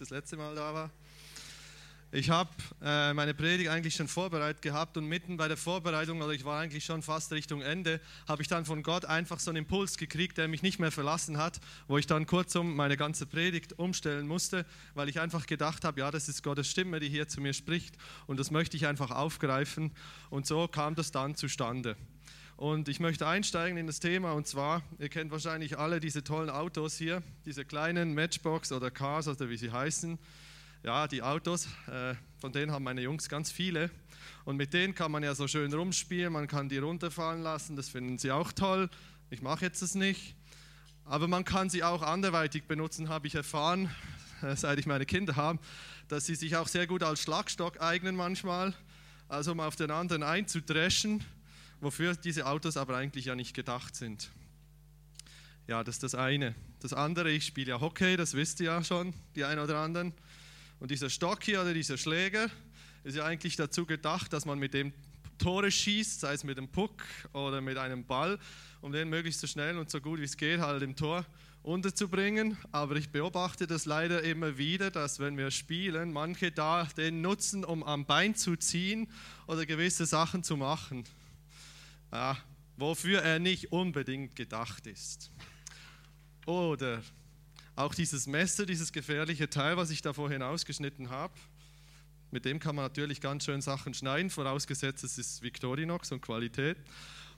[0.00, 0.90] das letzte Mal da war.
[2.12, 2.50] Ich habe
[2.82, 6.58] äh, meine Predigt eigentlich schon vorbereitet gehabt und mitten bei der Vorbereitung, oder ich war
[6.58, 10.38] eigentlich schon fast Richtung Ende, habe ich dann von Gott einfach so einen Impuls gekriegt,
[10.38, 14.66] der mich nicht mehr verlassen hat, wo ich dann kurzum meine ganze Predigt umstellen musste,
[14.94, 17.94] weil ich einfach gedacht habe, ja, das ist Gottes Stimme, die hier zu mir spricht
[18.26, 19.92] und das möchte ich einfach aufgreifen
[20.30, 21.96] und so kam das dann zustande.
[22.60, 26.50] Und ich möchte einsteigen in das Thema und zwar, ihr kennt wahrscheinlich alle diese tollen
[26.50, 30.18] Autos hier, diese kleinen Matchbox oder Cars oder wie sie heißen
[30.82, 33.88] ja, die Autos, äh, von denen haben meine Jungs ganz viele.
[34.44, 37.88] Und mit denen kann man ja so schön rumspielen, man kann die runterfallen lassen, das
[37.88, 38.90] finden sie auch toll.
[39.30, 40.36] Ich mache jetzt das nicht.
[41.06, 43.88] Aber man kann sie auch anderweitig benutzen, habe ich erfahren,
[44.54, 45.58] seit ich meine Kinder habe,
[46.08, 48.74] dass sie sich auch sehr gut als Schlagstock eignen manchmal,
[49.28, 51.24] also um auf den anderen einzudreschen,
[51.80, 54.30] wofür diese Autos aber eigentlich ja nicht gedacht sind.
[55.66, 56.54] Ja, das ist das eine.
[56.80, 60.12] Das andere, ich spiele ja Hockey, das wisst ihr ja schon, die einen oder anderen.
[60.80, 62.48] Und dieser Stock hier oder dieser Schläger
[63.04, 64.92] ist ja eigentlich dazu gedacht, dass man mit dem
[65.38, 68.38] Tore schießt, sei es mit dem Puck oder mit einem Ball,
[68.80, 71.24] um den möglichst so schnell und so gut wie es geht halt im Tor
[71.62, 72.56] unterzubringen.
[72.72, 77.64] Aber ich beobachte das leider immer wieder, dass wenn wir spielen, manche da den nutzen,
[77.64, 79.08] um am Bein zu ziehen
[79.46, 81.04] oder gewisse Sachen zu machen,
[82.12, 82.36] ja,
[82.76, 85.30] wofür er nicht unbedingt gedacht ist.
[86.46, 87.02] Oder
[87.76, 91.34] auch dieses Messer, dieses gefährliche Teil, was ich da vorhin ausgeschnitten habe,
[92.30, 96.76] mit dem kann man natürlich ganz schön Sachen schneiden, vorausgesetzt es ist Victorinox und Qualität.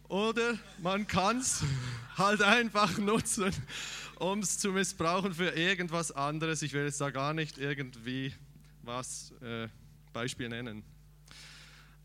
[0.08, 1.62] Oder man kann es
[2.18, 3.50] halt einfach nutzen,
[4.16, 6.60] um es zu missbrauchen für irgendwas anderes.
[6.62, 8.34] Ich will jetzt da gar nicht irgendwie
[8.82, 9.68] was äh,
[10.12, 10.82] Beispiel nennen.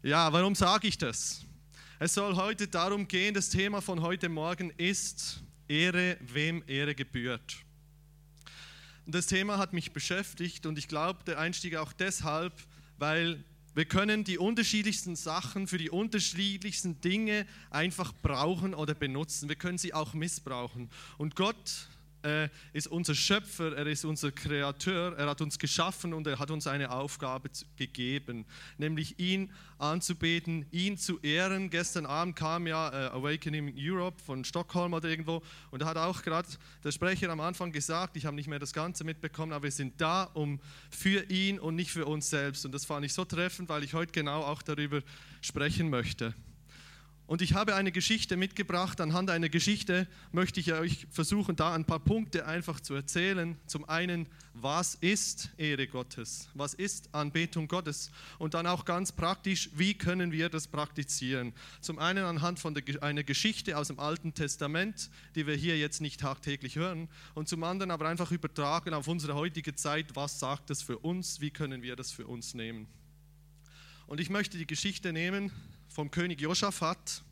[0.04, 1.44] Ja, warum sage ich das?
[2.00, 7.58] Es soll heute darum gehen, das Thema von heute Morgen ist Ehre, wem Ehre gebührt.
[9.08, 12.54] Und das Thema hat mich beschäftigt und ich glaube, der Einstieg auch deshalb,
[13.00, 19.50] weil wir können die unterschiedlichsten Sachen für die unterschiedlichsten Dinge einfach brauchen oder benutzen.
[19.50, 20.92] Wir können sie auch missbrauchen.
[21.18, 21.88] Und Gott
[22.28, 26.52] äh, ist unser Schöpfer, er ist unser Kreateur, er hat uns geschaffen und er hat
[26.52, 28.46] uns eine Aufgabe gegeben,
[28.78, 31.70] nämlich ihn anzubeten, ihn zu ehren.
[31.70, 36.22] Gestern Abend kam ja äh, Awakening Europe von Stockholm oder irgendwo und da hat auch
[36.22, 36.48] gerade
[36.84, 40.00] der Sprecher am Anfang gesagt, ich habe nicht mehr das Ganze mitbekommen, aber wir sind
[40.02, 40.60] da um
[40.90, 42.66] für ihn und nicht für uns selbst.
[42.66, 45.02] Und das fand ich so treffend, weil ich heute genau auch darüber
[45.42, 46.34] sprechen möchte.
[47.28, 49.02] Und ich habe eine Geschichte mitgebracht.
[49.02, 53.58] Anhand einer Geschichte möchte ich euch versuchen, da ein paar Punkte einfach zu erzählen.
[53.66, 56.48] Zum einen, was ist Ehre Gottes?
[56.54, 58.12] Was ist Anbetung Gottes?
[58.40, 61.52] Und dann auch ganz praktisch, wie können wir das praktizieren?
[61.82, 66.00] Zum einen anhand von der, einer Geschichte aus dem Alten Testament, die wir hier jetzt
[66.00, 67.10] nicht tagtäglich hören.
[67.34, 71.42] Und zum anderen aber einfach übertragen auf unsere heutige Zeit, was sagt das für uns?
[71.42, 72.88] Wie können wir das für uns nehmen?
[74.06, 75.52] Und ich möchte die Geschichte nehmen
[75.98, 77.24] vom König Josaphat.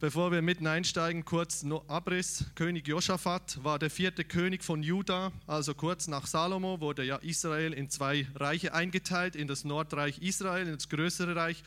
[0.00, 2.46] Bevor wir mitten einsteigen, kurz Abriss.
[2.56, 7.72] König Josaphat war der vierte König von Juda, also kurz nach Salomo wurde ja Israel
[7.72, 11.62] in zwei Reiche eingeteilt, in das Nordreich Israel, in das größere Reich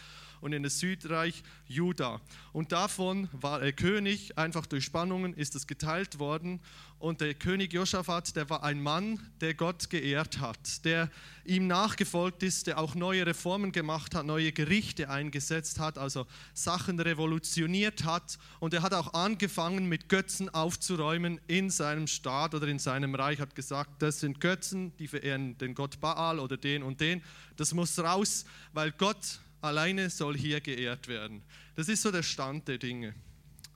[0.46, 2.22] und in das Südreich Juda.
[2.54, 6.62] Und davon war er König, einfach durch Spannungen ist es geteilt worden.
[7.00, 11.10] Und der König Josaphat, der war ein Mann, der Gott geehrt hat, der
[11.46, 17.00] ihm nachgefolgt ist, der auch neue Reformen gemacht hat, neue Gerichte eingesetzt hat, also Sachen
[17.00, 18.38] revolutioniert hat.
[18.60, 23.40] Und er hat auch angefangen, mit Götzen aufzuräumen in seinem Staat oder in seinem Reich,
[23.40, 27.24] hat gesagt, das sind Götzen, die verehren den Gott Baal oder den und den.
[27.56, 31.42] Das muss raus, weil Gott alleine soll hier geehrt werden.
[31.76, 33.14] Das ist so der Stand der Dinge.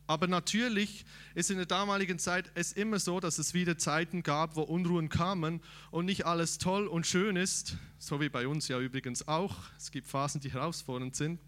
[0.09, 1.05] Aber natürlich
[1.35, 5.07] ist in der damaligen Zeit es immer so, dass es wieder Zeiten gab, wo Unruhen
[5.09, 5.61] kamen
[5.91, 9.55] und nicht alles toll und schön ist, so wie bei uns ja übrigens auch.
[9.77, 11.39] Es gibt Phasen, die herausfordernd sind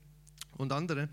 [0.58, 1.10] und andere.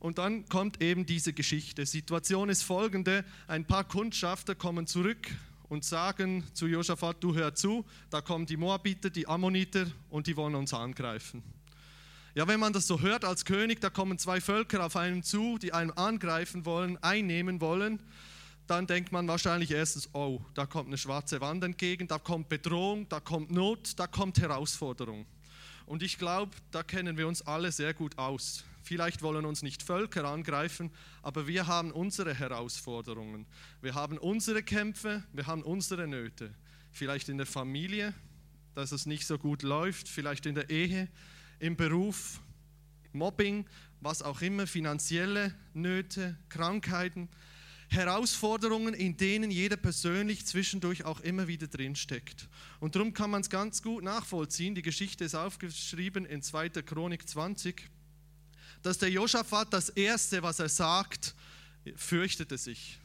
[0.00, 1.86] Und dann kommt eben diese Geschichte.
[1.86, 5.28] Situation ist folgende: Ein paar Kundschafter kommen zurück
[5.68, 10.36] und sagen zu Josaphat: Du hör zu, da kommen die Moabiter, die Ammoniter und die
[10.36, 11.44] wollen uns angreifen.
[12.34, 15.58] Ja, wenn man das so hört als König, da kommen zwei Völker auf einen zu,
[15.58, 18.00] die einen angreifen wollen, einnehmen wollen,
[18.66, 23.06] dann denkt man wahrscheinlich erstens, oh, da kommt eine schwarze Wand entgegen, da kommt Bedrohung,
[23.10, 25.26] da kommt Not, da kommt Herausforderung.
[25.84, 28.64] Und ich glaube, da kennen wir uns alle sehr gut aus.
[28.82, 30.90] Vielleicht wollen uns nicht Völker angreifen,
[31.20, 33.44] aber wir haben unsere Herausforderungen.
[33.82, 36.54] Wir haben unsere Kämpfe, wir haben unsere Nöte.
[36.92, 38.14] Vielleicht in der Familie,
[38.74, 41.08] dass es nicht so gut läuft, vielleicht in der Ehe,
[41.62, 42.40] im Beruf,
[43.12, 43.66] Mobbing,
[44.00, 47.28] was auch immer, finanzielle Nöte, Krankheiten.
[47.86, 52.48] Herausforderungen, in denen jeder persönlich zwischendurch auch immer wieder drinsteckt.
[52.80, 54.74] Und darum kann man es ganz gut nachvollziehen.
[54.74, 56.70] Die Geschichte ist aufgeschrieben in 2.
[56.70, 57.88] Chronik 20,
[58.82, 61.36] dass der Josaphat das Erste, was er sagt,
[61.94, 62.98] fürchtete sich.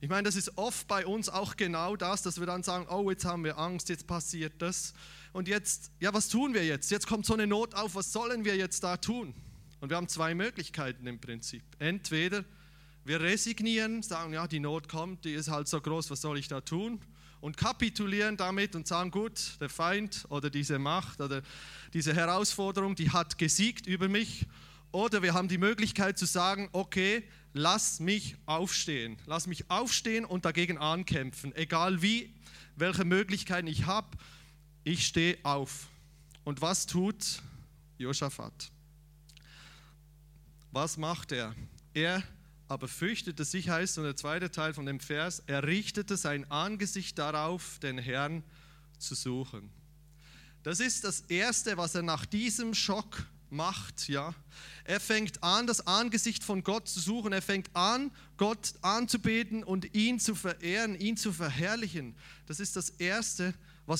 [0.00, 3.08] Ich meine, das ist oft bei uns auch genau das, dass wir dann sagen, oh,
[3.10, 4.94] jetzt haben wir Angst, jetzt passiert das.
[5.32, 6.90] Und jetzt, ja, was tun wir jetzt?
[6.90, 9.34] Jetzt kommt so eine Not auf, was sollen wir jetzt da tun?
[9.80, 11.62] Und wir haben zwei Möglichkeiten im Prinzip.
[11.78, 12.44] Entweder
[13.04, 16.48] wir resignieren, sagen, ja, die Not kommt, die ist halt so groß, was soll ich
[16.48, 17.00] da tun?
[17.40, 21.42] Und kapitulieren damit und sagen, gut, der Feind oder diese Macht oder
[21.94, 24.46] diese Herausforderung, die hat gesiegt über mich.
[24.92, 27.22] Oder wir haben die Möglichkeit zu sagen, okay,
[27.54, 29.16] lass mich aufstehen.
[29.26, 31.54] Lass mich aufstehen und dagegen ankämpfen.
[31.54, 32.34] Egal wie,
[32.76, 34.18] welche Möglichkeiten ich habe,
[34.84, 35.88] ich stehe auf.
[36.44, 37.42] Und was tut
[37.98, 38.70] Josaphat?
[40.72, 41.54] Was macht er?
[41.94, 42.22] Er
[42.68, 47.18] aber fürchtete sich, heißt und der zweite Teil von dem Vers, er richtete sein Angesicht
[47.18, 48.44] darauf, den Herrn
[48.98, 49.70] zu suchen.
[50.62, 54.34] Das ist das Erste, was er nach diesem Schock macht, ja.
[54.84, 57.32] Er fängt an, das Angesicht von Gott zu suchen.
[57.32, 62.14] Er fängt an, Gott anzubeten und ihn zu verehren, ihn zu verherrlichen.
[62.46, 63.54] Das ist das Erste, was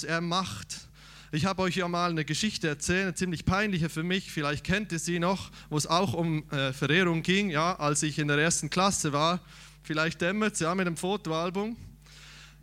[0.04, 0.88] er macht.
[1.32, 4.92] Ich habe euch ja mal eine Geschichte erzählt, eine ziemlich peinliche für mich, vielleicht kennt
[4.92, 8.38] ihr sie noch, wo es auch um äh, Verehrung ging, ja, als ich in der
[8.38, 9.40] ersten Klasse war.
[9.82, 11.76] Vielleicht dämmert es ja mit dem Fotoalbum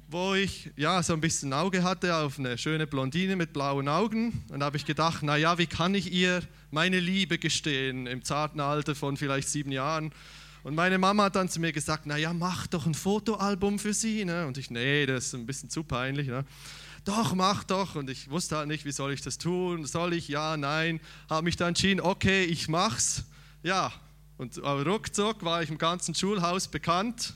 [0.09, 4.43] wo ich ja so ein bisschen Auge hatte auf eine schöne Blondine mit blauen Augen.
[4.49, 6.41] Und da habe ich gedacht, naja, wie kann ich ihr
[6.71, 10.13] meine Liebe gestehen im zarten Alter von vielleicht sieben Jahren?
[10.63, 14.23] Und meine Mama hat dann zu mir gesagt, naja, mach doch ein Fotoalbum für sie.
[14.23, 14.47] Ne?
[14.47, 16.27] Und ich, nee, das ist ein bisschen zu peinlich.
[16.27, 16.45] Ne?
[17.07, 17.95] Doch, mach doch.
[17.95, 19.85] Und ich wusste halt nicht, wie soll ich das tun?
[19.85, 20.27] Soll ich?
[20.27, 20.99] Ja, nein.
[21.29, 23.23] Habe mich dann entschieden, okay, ich mach's.
[23.63, 23.93] Ja,
[24.37, 27.33] und ruckzuck war ich im ganzen Schulhaus bekannt,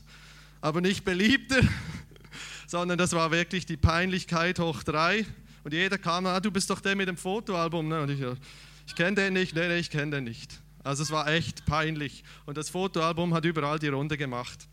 [0.59, 1.62] aber nicht beliebter
[2.68, 5.25] sondern das war wirklich die Peinlichkeit hoch drei.
[5.63, 7.88] Und jeder kam, ah, du bist doch der mit dem Fotoalbum.
[7.88, 8.01] Ne?
[8.01, 8.21] Und ich,
[8.88, 10.59] ich kenne den nicht, nee, nee, ich kenne den nicht.
[10.83, 12.25] Also es war echt peinlich.
[12.45, 14.67] Und das Fotoalbum hat überall die Runde gemacht.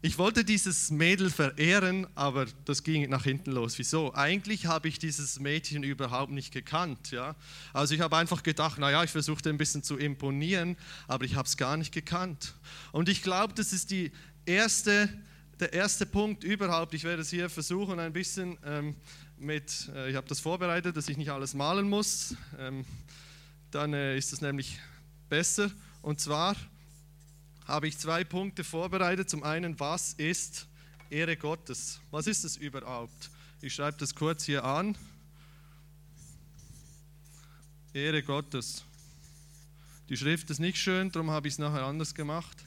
[0.00, 3.78] Ich wollte dieses Mädel verehren, aber das ging nach hinten los.
[3.78, 4.14] Wieso?
[4.14, 7.10] Eigentlich habe ich dieses Mädchen überhaupt nicht gekannt.
[7.10, 7.34] Ja?
[7.72, 10.76] Also ich habe einfach gedacht, naja, ich versuchte ein bisschen zu imponieren,
[11.08, 12.54] aber ich habe es gar nicht gekannt.
[12.92, 14.12] Und ich glaube, das ist die
[14.46, 15.08] erste
[15.60, 18.94] der erste Punkt überhaupt, ich werde es hier versuchen ein bisschen ähm,
[19.38, 22.84] mit, äh, ich habe das vorbereitet, dass ich nicht alles malen muss, ähm,
[23.72, 24.78] dann äh, ist es nämlich
[25.28, 25.70] besser.
[26.00, 26.54] Und zwar
[27.68, 29.28] habe ich zwei Punkte vorbereitet.
[29.28, 30.66] Zum einen, was ist
[31.10, 32.00] Ehre Gottes?
[32.10, 33.30] Was ist es überhaupt?
[33.60, 34.96] Ich schreibe das kurz hier an.
[37.92, 38.84] Ehre Gottes.
[40.08, 42.64] Die Schrift ist nicht schön, darum habe ich es nachher anders gemacht.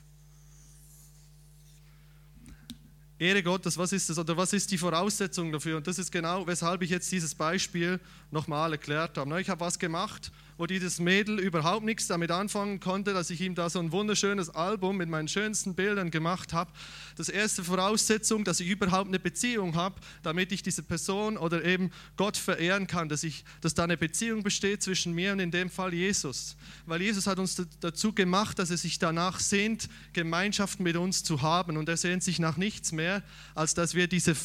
[3.17, 5.77] Ehre Gottes, was ist das oder was ist die Voraussetzung dafür?
[5.77, 7.99] Und das ist genau, weshalb ich jetzt dieses Beispiel
[8.31, 9.41] nochmal erklärt habe.
[9.41, 13.55] Ich habe was gemacht, wo dieses Mädel überhaupt nichts damit anfangen konnte, dass ich ihm
[13.55, 16.71] da so ein wunderschönes Album mit meinen schönsten Bildern gemacht habe.
[17.15, 21.89] Das erste Voraussetzung, dass ich überhaupt eine Beziehung habe, damit ich diese Person oder eben
[22.15, 25.67] Gott verehren kann, dass, ich, dass da eine Beziehung besteht zwischen mir und in dem
[25.67, 26.55] Fall Jesus.
[26.85, 31.41] Weil Jesus hat uns dazu gemacht, dass er sich danach sehnt, Gemeinschaft mit uns zu
[31.41, 31.75] haben.
[31.75, 33.23] Und er sehnt sich nach nichts mehr,
[33.55, 34.35] als dass wir diese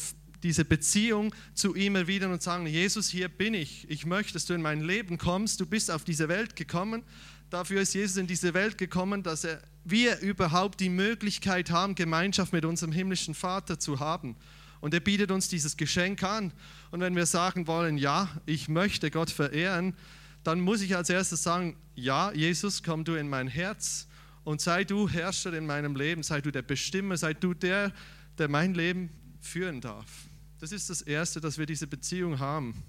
[0.43, 3.89] diese Beziehung zu ihm erwidern und sagen, Jesus, hier bin ich.
[3.89, 5.59] Ich möchte, dass du in mein Leben kommst.
[5.59, 7.03] Du bist auf diese Welt gekommen.
[7.49, 12.51] Dafür ist Jesus in diese Welt gekommen, dass er, wir überhaupt die Möglichkeit haben, Gemeinschaft
[12.51, 14.35] mit unserem himmlischen Vater zu haben.
[14.79, 16.51] Und er bietet uns dieses Geschenk an.
[16.91, 19.95] Und wenn wir sagen wollen, ja, ich möchte Gott verehren,
[20.43, 24.07] dann muss ich als erstes sagen, ja, Jesus, komm du in mein Herz
[24.43, 27.91] und sei du Herrscher in meinem Leben, sei du der Bestimmer, sei du der,
[28.37, 29.09] der mein Leben
[29.41, 30.26] führen darf.
[30.59, 32.83] Das ist das Erste, dass wir diese Beziehung haben.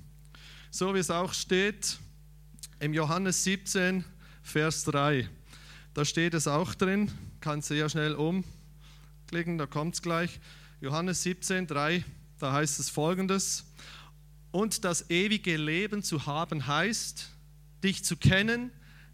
[0.70, 1.98] So wie es auch steht
[2.80, 4.04] im Johannes 17,
[4.42, 5.28] Vers 3.
[5.92, 10.40] Da steht es auch drin, kann sehr schnell umklicken, da kommt es gleich.
[10.80, 12.04] Johannes 17, 3,
[12.38, 13.64] da heißt es folgendes.
[14.50, 17.28] Und das ewige Leben zu haben heißt,
[17.84, 18.70] dich zu kennen,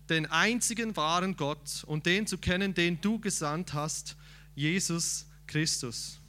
[0.09, 4.15] den einzigen wahren Gott und den zu kennen, den du gesandt hast,
[4.55, 6.21] Jesus Christus.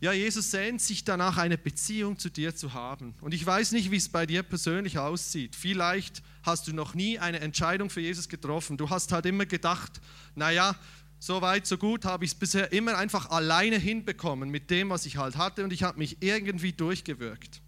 [0.00, 3.14] Ja, Jesus sehnt sich danach, eine Beziehung zu dir zu haben.
[3.20, 5.56] Und ich weiß nicht, wie es bei dir persönlich aussieht.
[5.56, 8.76] Vielleicht hast du noch nie eine Entscheidung für Jesus getroffen.
[8.76, 10.00] Du hast halt immer gedacht,
[10.34, 10.76] naja,
[11.18, 15.06] so weit, so gut habe ich es bisher immer einfach alleine hinbekommen mit dem, was
[15.06, 17.62] ich halt hatte und ich habe mich irgendwie durchgewirkt.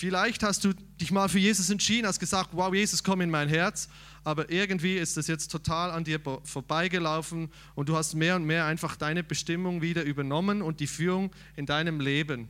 [0.00, 3.50] Vielleicht hast du dich mal für Jesus entschieden, hast gesagt, wow, Jesus, komm in mein
[3.50, 3.86] Herz,
[4.24, 8.64] aber irgendwie ist das jetzt total an dir vorbeigelaufen und du hast mehr und mehr
[8.64, 12.48] einfach deine Bestimmung wieder übernommen und die Führung in deinem Leben.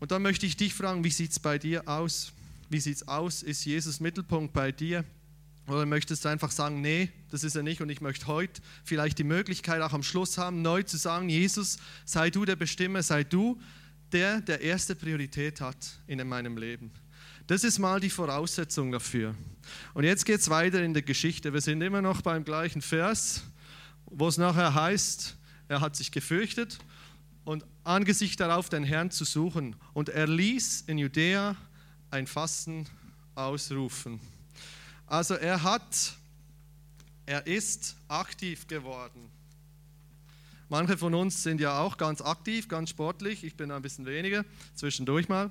[0.00, 2.32] Und dann möchte ich dich fragen, wie sieht es bei dir aus?
[2.68, 3.44] Wie sieht es aus?
[3.44, 5.04] Ist Jesus Mittelpunkt bei dir?
[5.68, 9.18] Oder möchtest du einfach sagen, nee, das ist er nicht und ich möchte heute vielleicht
[9.18, 13.22] die Möglichkeit auch am Schluss haben, neu zu sagen, Jesus, sei du der Bestimmer, sei
[13.22, 13.60] du
[14.12, 16.90] der, der erste Priorität hat in meinem Leben.
[17.46, 19.34] Das ist mal die Voraussetzung dafür.
[19.94, 21.52] Und jetzt geht es weiter in der Geschichte.
[21.52, 23.42] Wir sind immer noch beim gleichen Vers,
[24.06, 25.36] wo es nachher heißt,
[25.68, 26.78] er hat sich gefürchtet
[27.44, 29.76] und angesichts darauf den Herrn zu suchen.
[29.94, 31.56] Und er ließ in Judäa
[32.10, 32.86] ein Fasten
[33.34, 34.20] ausrufen.
[35.06, 36.16] Also er hat,
[37.24, 39.30] er ist aktiv geworden.
[40.70, 43.42] Manche von uns sind ja auch ganz aktiv, ganz sportlich.
[43.42, 44.44] Ich bin ein bisschen weniger,
[44.74, 45.50] zwischendurch mal.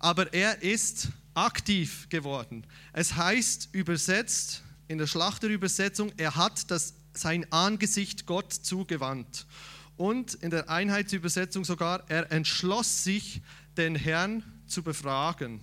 [0.00, 2.66] Aber er ist aktiv geworden.
[2.92, 9.46] Es heißt übersetzt in der Schlachterübersetzung, er hat das, sein Angesicht Gott zugewandt.
[9.96, 13.42] Und in der Einheitsübersetzung sogar, er entschloss sich,
[13.76, 15.60] den Herrn zu befragen.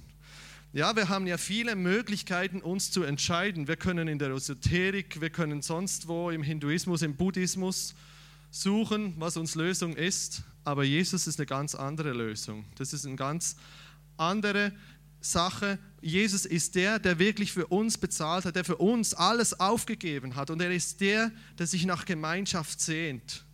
[0.72, 3.68] Ja, wir haben ja viele Möglichkeiten, uns zu entscheiden.
[3.68, 7.96] Wir können in der Esoterik, wir können sonst wo im Hinduismus, im Buddhismus
[8.50, 12.66] suchen, was uns Lösung ist, aber Jesus ist eine ganz andere Lösung.
[12.76, 13.56] Das ist eine ganz
[14.18, 14.74] andere
[15.22, 15.80] Sache.
[16.02, 20.50] Jesus ist der, der wirklich für uns bezahlt hat, der für uns alles aufgegeben hat
[20.50, 23.46] und er ist der, der sich nach Gemeinschaft sehnt.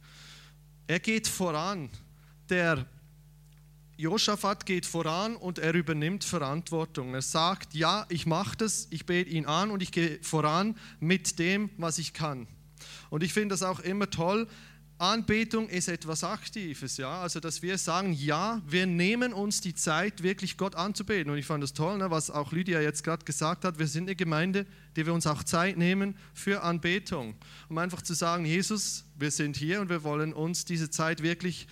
[0.88, 1.90] Er geht voran.
[2.50, 2.86] Der
[3.96, 7.14] Josaphat geht voran und er übernimmt Verantwortung.
[7.14, 11.40] Er sagt, ja, ich mache das, ich bete ihn an und ich gehe voran mit
[11.40, 12.48] dem, was ich kann.
[13.10, 14.48] Und ich finde das auch immer toll,
[15.00, 17.22] Anbetung ist etwas Aktives, ja.
[17.22, 21.32] Also, dass wir sagen, ja, wir nehmen uns die Zeit, wirklich Gott anzubeten.
[21.32, 23.80] Und ich fand das toll, ne, was auch Lydia jetzt gerade gesagt hat.
[23.80, 27.36] Wir sind eine Gemeinde, die wir uns auch Zeit nehmen für Anbetung.
[27.70, 31.68] Um einfach zu sagen, Jesus, wir sind hier und wir wollen uns diese Zeit wirklich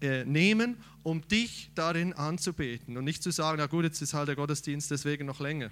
[0.00, 2.96] äh, nehmen, um dich darin anzubeten.
[2.96, 5.70] Und nicht zu sagen, na gut, jetzt ist halt der Gottesdienst deswegen noch länger.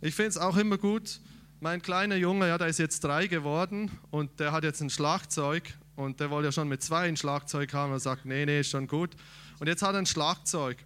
[0.00, 1.20] Ich finde es auch immer gut,
[1.64, 5.62] mein kleiner Junge, ja, der ist jetzt drei geworden und der hat jetzt ein Schlagzeug
[5.96, 7.90] und der wollte ja schon mit zwei ein Schlagzeug haben.
[7.90, 9.12] Er sagt, nee, nee, ist schon gut.
[9.60, 10.76] Und jetzt hat er ein Schlagzeug.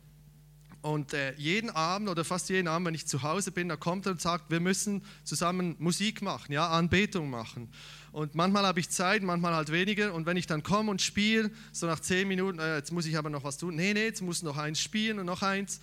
[0.80, 4.06] Und äh, jeden Abend oder fast jeden Abend, wenn ich zu Hause bin, da kommt
[4.06, 7.73] er und sagt, wir müssen zusammen Musik machen, ja, Anbetung machen.
[8.12, 10.14] Und manchmal habe ich Zeit, manchmal halt weniger.
[10.14, 13.18] Und wenn ich dann komme und spiele, so nach zehn Minuten, äh, jetzt muss ich
[13.18, 13.75] aber noch was tun.
[13.75, 15.80] Nee, nee, jetzt muss noch eins spielen und noch eins.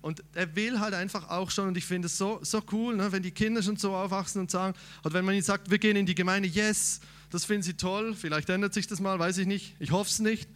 [0.00, 3.10] Und er will halt einfach auch schon, und ich finde es so, so cool, ne,
[3.10, 5.96] wenn die Kinder schon so aufwachsen und sagen, oder wenn man ihnen sagt, wir gehen
[5.96, 7.00] in die Gemeinde, yes,
[7.30, 10.18] das finden sie toll, vielleicht ändert sich das mal, weiß ich nicht, ich hoffe es
[10.18, 10.48] nicht.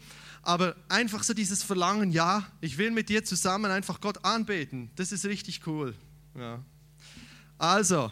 [0.43, 5.13] Aber einfach so dieses Verlangen, ja, ich will mit dir zusammen einfach Gott anbeten, das
[5.13, 5.95] ist richtig cool.
[6.37, 6.65] Ja.
[7.59, 8.11] Also,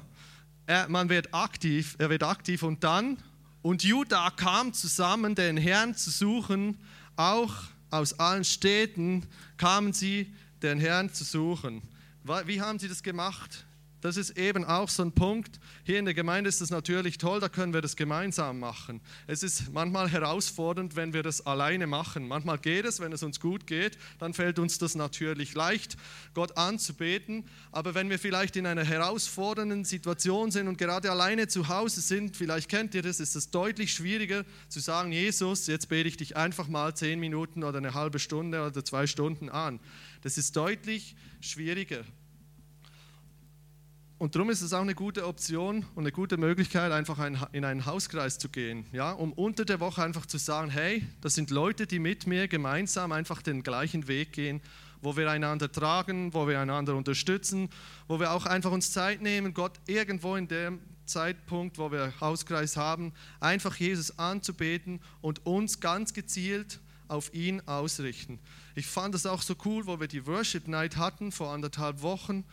[0.66, 3.18] er, man wird aktiv, er wird aktiv und dann,
[3.62, 6.78] und Judah kam zusammen, den Herrn zu suchen,
[7.16, 7.52] auch
[7.90, 10.32] aus allen Städten kamen sie
[10.62, 11.82] den Herrn zu suchen.
[12.44, 13.64] Wie haben sie das gemacht?
[14.00, 15.60] Das ist eben auch so ein Punkt.
[15.84, 19.00] Hier in der Gemeinde ist es natürlich toll, da können wir das gemeinsam machen.
[19.26, 22.26] Es ist manchmal herausfordernd, wenn wir das alleine machen.
[22.26, 25.96] Manchmal geht es, wenn es uns gut geht, dann fällt uns das natürlich leicht,
[26.32, 27.44] Gott anzubeten.
[27.72, 32.36] Aber wenn wir vielleicht in einer herausfordernden Situation sind und gerade alleine zu Hause sind,
[32.36, 36.36] vielleicht kennt ihr das, ist es deutlich schwieriger zu sagen, Jesus, jetzt bete ich dich
[36.36, 39.78] einfach mal zehn Minuten oder eine halbe Stunde oder zwei Stunden an.
[40.22, 42.04] Das ist deutlich schwieriger.
[44.18, 47.18] Und darum ist es auch eine gute Option und eine gute Möglichkeit, einfach
[47.52, 51.34] in einen Hauskreis zu gehen, ja, um unter der Woche einfach zu sagen, hey, das
[51.34, 54.60] sind Leute, die mit mir gemeinsam einfach den gleichen Weg gehen,
[55.00, 57.70] wo wir einander tragen, wo wir einander unterstützen,
[58.08, 62.76] wo wir auch einfach uns Zeit nehmen, Gott irgendwo in dem Zeitpunkt, wo wir Hauskreis
[62.76, 66.78] haben, einfach Jesus anzubeten und uns ganz gezielt
[67.10, 68.38] auf ihn ausrichten.
[68.74, 72.44] Ich fand es auch so cool, wo wir die Worship Night hatten vor anderthalb Wochen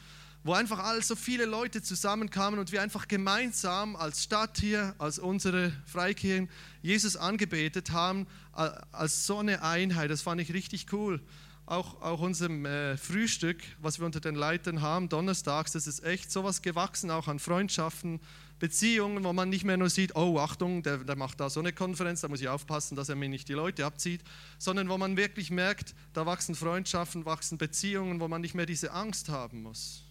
[0.47, 5.19] wo einfach all so viele Leute zusammenkamen und wir einfach gemeinsam als Stadt hier, als
[5.19, 6.49] unsere Freikirchen,
[6.81, 10.09] Jesus angebetet haben, als so eine Einheit.
[10.09, 11.21] Das fand ich richtig cool.
[11.65, 16.31] Auch, auch unserem äh, Frühstück, was wir unter den Leitern haben, donnerstags, das ist echt
[16.31, 18.21] sowas gewachsen, auch an Freundschaften,
[18.59, 21.73] Beziehungen, wo man nicht mehr nur sieht, oh Achtung, der, der macht da so eine
[21.73, 24.23] Konferenz, da muss ich aufpassen, dass er mir nicht die Leute abzieht,
[24.57, 28.91] sondern wo man wirklich merkt, da wachsen Freundschaften, wachsen Beziehungen, wo man nicht mehr diese
[28.91, 30.03] Angst haben muss.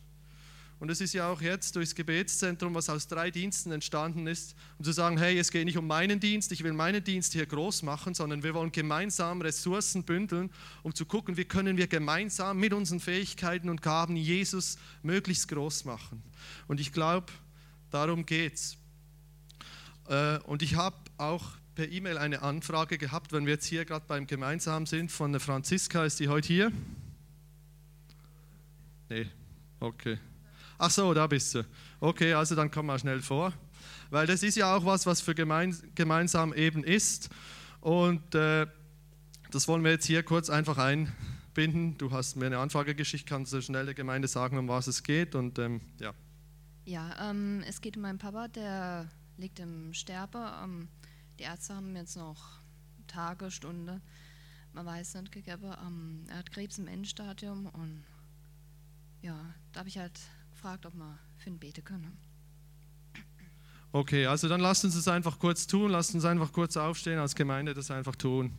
[0.78, 4.84] Und es ist ja auch jetzt durchs Gebetszentrum, was aus drei Diensten entstanden ist, um
[4.84, 7.82] zu sagen, hey, es geht nicht um meinen Dienst, ich will meinen Dienst hier groß
[7.82, 10.50] machen, sondern wir wollen gemeinsam Ressourcen bündeln,
[10.82, 15.86] um zu gucken, wie können wir gemeinsam mit unseren Fähigkeiten und Gaben Jesus möglichst groß
[15.86, 16.22] machen.
[16.68, 17.32] Und ich glaube,
[17.90, 18.76] darum geht's.
[20.08, 24.04] Äh, und ich habe auch per E-Mail eine Anfrage gehabt, wenn wir jetzt hier gerade
[24.08, 26.72] beim Gemeinsam sind, von der Franziska, ist die heute hier?
[29.08, 29.26] Nee,
[29.78, 30.18] okay.
[30.78, 31.64] Ach so, da bist du.
[32.00, 33.52] Okay, also dann komm mal schnell vor.
[34.10, 37.30] Weil das ist ja auch was, was für gemein, gemeinsam eben ist.
[37.80, 38.66] Und äh,
[39.50, 41.98] das wollen wir jetzt hier kurz einfach einbinden.
[41.98, 45.02] Du hast mir eine Anfrage geschickt, kannst du schnell der Gemeinde sagen, um was es
[45.02, 45.34] geht.
[45.34, 46.12] Und ähm, ja.
[46.86, 50.52] Ja, ähm, es geht um meinen Papa, der liegt im Sterbe.
[50.62, 50.88] Ähm,
[51.36, 52.60] die Ärzte haben jetzt noch
[53.08, 54.00] Tage, Stunde,
[54.72, 55.74] man weiß nicht gegeben.
[55.84, 58.04] Ähm, er hat Krebs im Endstadium und
[59.20, 59.36] ja,
[59.72, 60.16] da habe ich halt
[60.52, 62.16] gefragt, ob wir für ihn beten können.
[63.90, 67.34] Okay, also dann lasst uns das einfach kurz tun, lasst uns einfach kurz aufstehen als
[67.34, 68.56] Gemeinde, das einfach tun.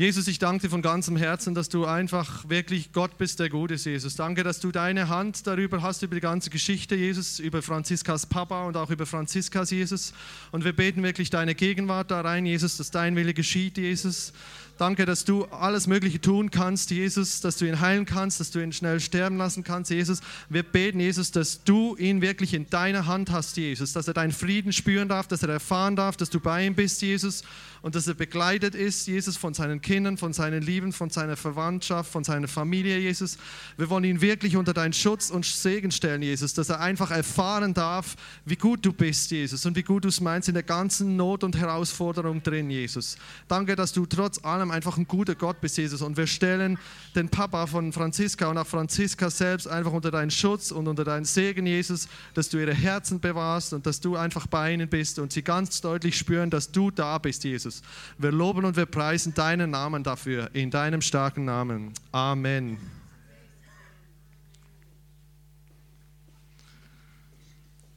[0.00, 3.72] Jesus, ich danke dir von ganzem Herzen, dass du einfach wirklich Gott bist, der gut
[3.72, 4.14] ist, Jesus.
[4.14, 8.68] Danke, dass du deine Hand darüber hast, über die ganze Geschichte, Jesus, über Franziskas Papa
[8.68, 10.12] und auch über Franziskas, Jesus.
[10.52, 14.32] Und wir beten wirklich deine Gegenwart da rein, Jesus, dass dein Wille geschieht, Jesus.
[14.78, 18.60] Danke, dass du alles Mögliche tun kannst, Jesus, dass du ihn heilen kannst, dass du
[18.60, 20.20] ihn schnell sterben lassen kannst, Jesus.
[20.48, 24.30] Wir beten, Jesus, dass du ihn wirklich in deiner Hand hast, Jesus, dass er deinen
[24.30, 27.42] Frieden spüren darf, dass er erfahren darf, dass du bei ihm bist, Jesus,
[27.82, 32.12] und dass er begleitet ist, Jesus, von seinen Kindern, von seinen Lieben, von seiner Verwandtschaft,
[32.12, 33.36] von seiner Familie, Jesus.
[33.76, 37.74] Wir wollen ihn wirklich unter deinen Schutz und Segen stellen, Jesus, dass er einfach erfahren
[37.74, 41.16] darf, wie gut du bist, Jesus, und wie gut du es meinst in der ganzen
[41.16, 43.16] Not und Herausforderung drin, Jesus.
[43.48, 46.02] Danke, dass du trotz allem allem einfach ein guter Gott bist, Jesus.
[46.02, 46.78] Und wir stellen
[47.14, 51.24] den Papa von Franziska und auch Franziska selbst einfach unter deinen Schutz und unter deinen
[51.24, 55.32] Segen, Jesus, dass du ihre Herzen bewahrst und dass du einfach bei ihnen bist und
[55.32, 57.82] sie ganz deutlich spüren, dass du da bist, Jesus.
[58.18, 61.92] Wir loben und wir preisen deinen Namen dafür, in deinem starken Namen.
[62.12, 62.97] Amen.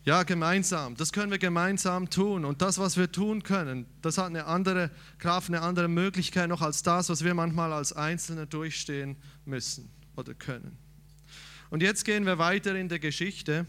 [0.03, 0.96] Ja, gemeinsam.
[0.96, 2.43] Das können wir gemeinsam tun.
[2.43, 4.89] Und das, was wir tun können, das hat eine andere
[5.20, 9.15] Kraft, eine andere Möglichkeit noch als das, was wir manchmal als Einzelne durchstehen
[9.46, 10.75] müssen oder können.
[11.70, 13.67] Und jetzt gehen wir weiter in der Geschichte.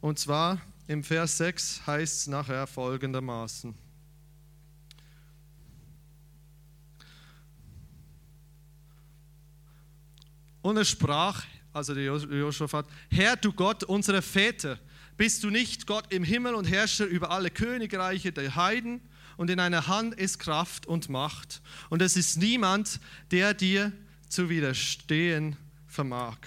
[0.00, 3.74] Und zwar im Vers 6 heißt es nachher folgendermaßen.
[10.62, 14.78] Und er sprach, also der Josaphat, Herr du Gott unserer Väter,
[15.16, 19.00] bist du nicht Gott im Himmel und Herrscher über alle Königreiche der Heiden?
[19.36, 21.60] Und in einer Hand ist Kraft und Macht.
[21.90, 23.00] Und es ist niemand,
[23.30, 23.92] der dir
[24.28, 26.38] zu widerstehen vermag.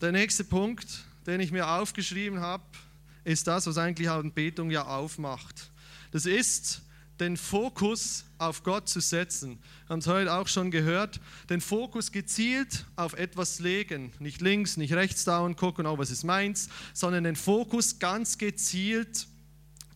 [0.00, 2.64] Der nächste Punkt, den ich mir aufgeschrieben habe,
[3.24, 5.70] ist das, was eigentlich Anbetung ja aufmacht.
[6.10, 6.82] Das ist,
[7.20, 9.58] den Fokus auf Gott zu setzen.
[9.86, 14.12] Wir haben es heute auch schon gehört, den Fokus gezielt auf etwas legen.
[14.18, 18.38] Nicht links, nicht rechts da und gucken, oh, was ist meins, sondern den Fokus ganz
[18.38, 19.28] gezielt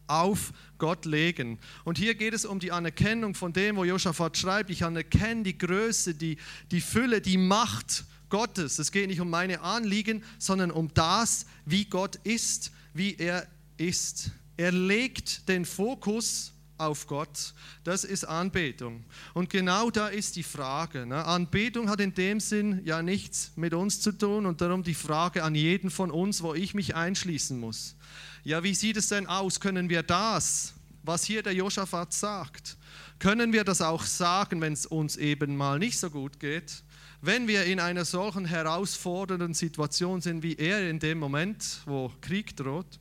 [0.06, 1.58] auf Gott legen.
[1.84, 5.58] Und hier geht es um die Anerkennung von dem, wo Josaphat schreibt, ich anerkenne die
[5.58, 6.38] Größe, die,
[6.70, 8.78] die Fülle, die Macht Gottes.
[8.78, 14.30] Es geht nicht um meine Anliegen, sondern um das, wie Gott ist, wie er ist.
[14.56, 17.52] Er legt den Fokus auf auf Gott.
[17.84, 19.04] Das ist Anbetung.
[19.34, 21.06] Und genau da ist die Frage.
[21.06, 21.24] Ne?
[21.24, 25.42] Anbetung hat in dem Sinn ja nichts mit uns zu tun und darum die Frage
[25.42, 27.96] an jeden von uns, wo ich mich einschließen muss.
[28.44, 29.60] Ja, wie sieht es denn aus?
[29.60, 32.76] Können wir das, was hier der Josaphat sagt,
[33.18, 36.82] können wir das auch sagen, wenn es uns eben mal nicht so gut geht?
[37.20, 42.56] Wenn wir in einer solchen herausfordernden Situation sind wie er in dem Moment, wo Krieg
[42.56, 43.00] droht,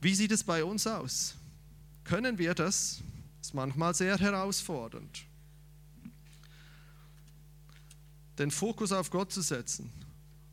[0.00, 1.34] wie sieht es bei uns aus?
[2.10, 3.04] Können wir das?
[3.38, 5.26] Das ist manchmal sehr herausfordernd.
[8.36, 9.92] Den Fokus auf Gott zu setzen.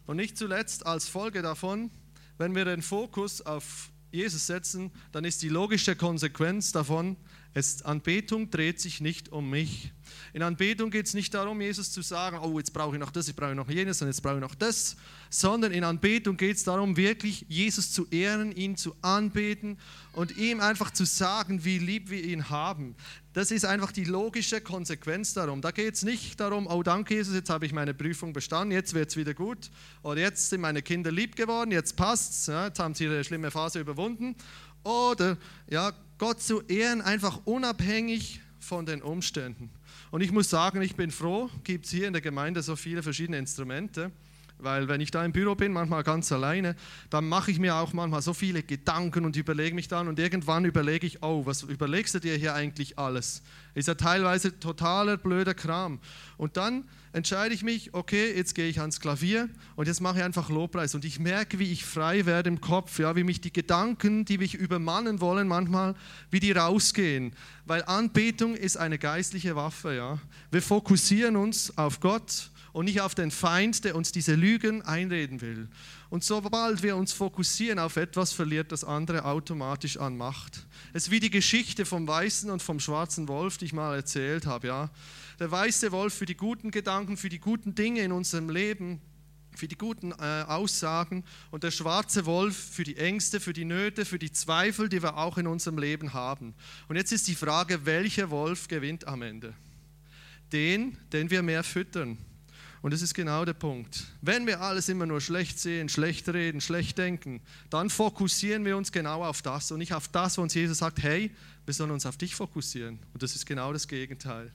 [0.05, 1.89] Und nicht zuletzt als Folge davon,
[2.37, 7.17] wenn wir den Fokus auf Jesus setzen, dann ist die logische Konsequenz davon,
[7.55, 9.91] es, Anbetung dreht sich nicht um mich.
[10.37, 13.27] In Anbetung geht es nicht darum, Jesus zu sagen, oh, jetzt brauche ich noch das,
[13.27, 14.95] ich brauche noch jenes und jetzt brauche ich noch das,
[15.31, 19.79] sondern in Anbetung geht es darum, wirklich Jesus zu ehren, ihn zu anbeten
[20.13, 22.95] und ihm einfach zu sagen, wie lieb wir ihn haben.
[23.33, 25.59] Das ist einfach die logische Konsequenz darum.
[25.59, 28.93] Da geht es nicht darum, oh danke Jesus, jetzt habe ich meine Prüfung bestanden, jetzt
[28.93, 29.71] wird es wieder gut
[30.03, 33.23] oder jetzt sind meine Kinder lieb geworden, jetzt passt es, ja, jetzt haben sie ihre
[33.23, 34.35] schlimme Phase überwunden.
[34.83, 35.35] Oder
[35.67, 39.71] ja, Gott zu ehren, einfach unabhängig von den Umständen.
[40.09, 43.03] Und ich muss sagen, ich bin froh, gibt es hier in der Gemeinde so viele
[43.03, 44.11] verschiedene Instrumente.
[44.59, 46.75] Weil wenn ich da im Büro bin, manchmal ganz alleine,
[47.09, 50.65] dann mache ich mir auch manchmal so viele Gedanken und überlege mich dann und irgendwann
[50.65, 53.43] überlege ich, oh, was überlegst du dir hier eigentlich alles?
[53.75, 55.99] Ist ja teilweise totaler blöder Kram.
[56.37, 60.23] Und dann entscheide ich mich, okay, jetzt gehe ich ans Klavier und jetzt mache ich
[60.23, 63.53] einfach Lobpreis und ich merke, wie ich frei werde im Kopf, ja, wie mich die
[63.53, 65.95] Gedanken, die mich übermannen wollen manchmal,
[66.31, 67.33] wie die rausgehen,
[67.65, 70.19] weil Anbetung ist eine geistliche Waffe, ja.
[70.51, 75.41] Wir fokussieren uns auf Gott und nicht auf den Feind, der uns diese Lügen einreden
[75.41, 75.69] will.
[76.09, 80.65] Und sobald wir uns fokussieren auf etwas, verliert das andere automatisch an Macht.
[80.93, 84.45] Es ist wie die Geschichte vom weißen und vom schwarzen Wolf, die ich mal erzählt
[84.45, 84.89] habe, ja
[85.39, 89.01] der weiße Wolf für die guten Gedanken, für die guten Dinge in unserem Leben,
[89.55, 94.05] für die guten äh, Aussagen und der schwarze Wolf für die Ängste, für die Nöte,
[94.05, 96.53] für die Zweifel, die wir auch in unserem Leben haben.
[96.87, 99.53] Und jetzt ist die Frage, welcher Wolf gewinnt am Ende?
[100.51, 102.17] Den, den wir mehr füttern.
[102.87, 104.05] Und das ist genau der Punkt.
[104.21, 108.93] Wenn wir alles immer nur schlecht sehen, schlecht reden, schlecht denken, dann fokussieren wir uns
[108.93, 111.29] genau auf das und nicht auf das, wo uns Jesus sagt, hey,
[111.65, 112.99] wir sollen uns auf dich fokussieren.
[113.13, 114.53] Und das ist genau das Gegenteil.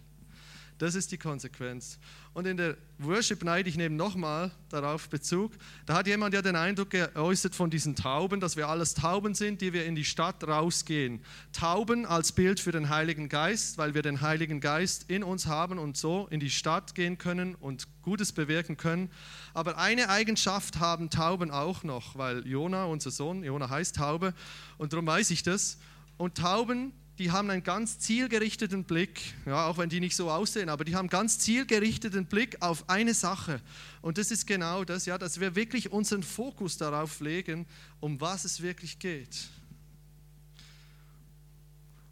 [0.82, 1.96] Das ist die Konsequenz.
[2.34, 5.52] Und in der Worship Night, ich nehme nochmal darauf Bezug,
[5.86, 9.60] da hat jemand ja den Eindruck geäußert von diesen Tauben, dass wir alles Tauben sind,
[9.60, 11.20] die wir in die Stadt rausgehen.
[11.52, 15.78] Tauben als Bild für den Heiligen Geist, weil wir den Heiligen Geist in uns haben
[15.78, 19.08] und so in die Stadt gehen können und Gutes bewirken können.
[19.54, 24.34] Aber eine Eigenschaft haben Tauben auch noch, weil Jona, unser Sohn, Jona heißt Taube
[24.78, 25.78] und darum weiß ich das.
[26.16, 30.68] Und Tauben die haben einen ganz zielgerichteten Blick, ja, auch wenn die nicht so aussehen,
[30.68, 33.60] aber die haben ganz zielgerichteten Blick auf eine Sache.
[34.00, 37.66] Und das ist genau das, ja, dass wir wirklich unseren Fokus darauf legen,
[38.00, 39.50] um was es wirklich geht.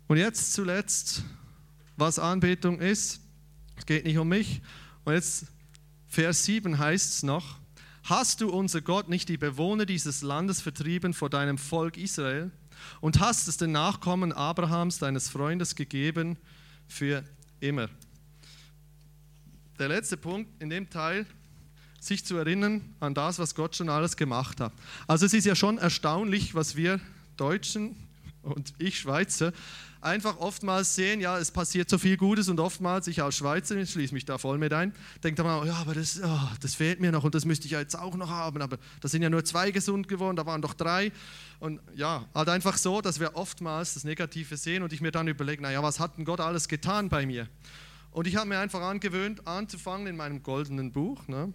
[0.07, 1.23] Und jetzt zuletzt,
[1.97, 3.21] was Anbetung ist.
[3.77, 4.61] Es geht nicht um mich.
[5.05, 5.47] Und jetzt
[6.09, 7.59] Vers 7 heißt es noch,
[8.03, 12.51] hast du unser Gott nicht die Bewohner dieses Landes vertrieben vor deinem Volk Israel?
[13.01, 16.37] Und hast es den Nachkommen Abrahams, deines Freundes, gegeben
[16.89, 17.25] für
[17.61, 17.89] immer.
[19.79, 21.27] Der letzte Punkt in dem Teil,
[22.01, 24.73] sich zu erinnern an das, was Gott schon alles gemacht hat.
[25.07, 27.01] Also es ist ja schon erstaunlich, was wir
[27.37, 27.95] Deutschen
[28.43, 29.53] und ich Schweizer
[30.01, 34.15] einfach oftmals sehen, ja, es passiert so viel Gutes und oftmals, ich als Schweizer, schließe
[34.15, 37.25] mich da voll mit ein, denkt man, ja, aber das, oh, das fehlt mir noch
[37.25, 39.71] und das müsste ich ja jetzt auch noch haben, aber da sind ja nur zwei
[39.71, 41.13] gesund geworden, da waren doch drei.
[41.59, 45.29] Und ja, halt einfach so, dass wir oftmals das Negative sehen und ich mir dann
[45.29, 47.49] überlege, naja, was hat denn Gott alles getan bei mir?
[48.13, 51.53] Und ich habe mir einfach angewöhnt, anzufangen in meinem goldenen Buch, ne?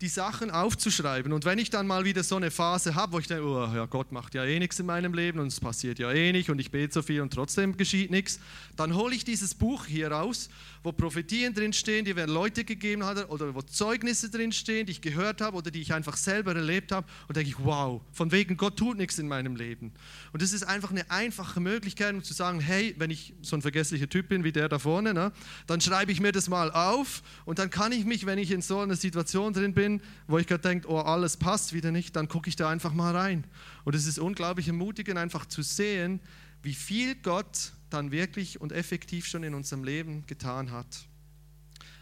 [0.00, 1.32] Die Sachen aufzuschreiben.
[1.32, 3.86] Und wenn ich dann mal wieder so eine Phase habe, wo ich denke, oh, ja,
[3.86, 6.58] Gott macht ja eh nichts in meinem Leben und es passiert ja eh nicht und
[6.58, 8.40] ich bete so viel und trotzdem geschieht nichts,
[8.76, 10.48] dann hole ich dieses Buch hier raus
[10.84, 15.40] wo Prophetien drinstehen, die mir Leute gegeben haben oder wo Zeugnisse drinstehen, die ich gehört
[15.40, 18.76] habe oder die ich einfach selber erlebt habe und denke ich, wow, von wegen Gott
[18.76, 19.92] tut nichts in meinem Leben.
[20.34, 23.62] Und das ist einfach eine einfache Möglichkeit, um zu sagen, hey, wenn ich so ein
[23.62, 25.32] vergesslicher Typ bin wie der da vorne, ne,
[25.66, 28.60] dann schreibe ich mir das mal auf und dann kann ich mich, wenn ich in
[28.60, 32.28] so einer Situation drin bin, wo ich gerade denke, oh, alles passt wieder nicht, dann
[32.28, 33.44] gucke ich da einfach mal rein.
[33.84, 36.20] Und es ist unglaublich ermutigend, einfach zu sehen,
[36.62, 41.06] wie viel Gott dann wirklich und effektiv schon in unserem Leben getan hat.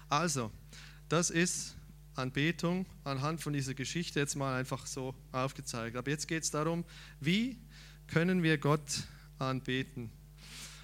[0.09, 0.51] Also,
[1.09, 1.77] das ist
[2.15, 5.97] Anbetung anhand von dieser Geschichte jetzt mal einfach so aufgezeigt.
[5.97, 6.85] Aber jetzt geht es darum,
[7.21, 7.59] wie
[8.07, 9.05] können wir Gott
[9.39, 10.11] anbeten?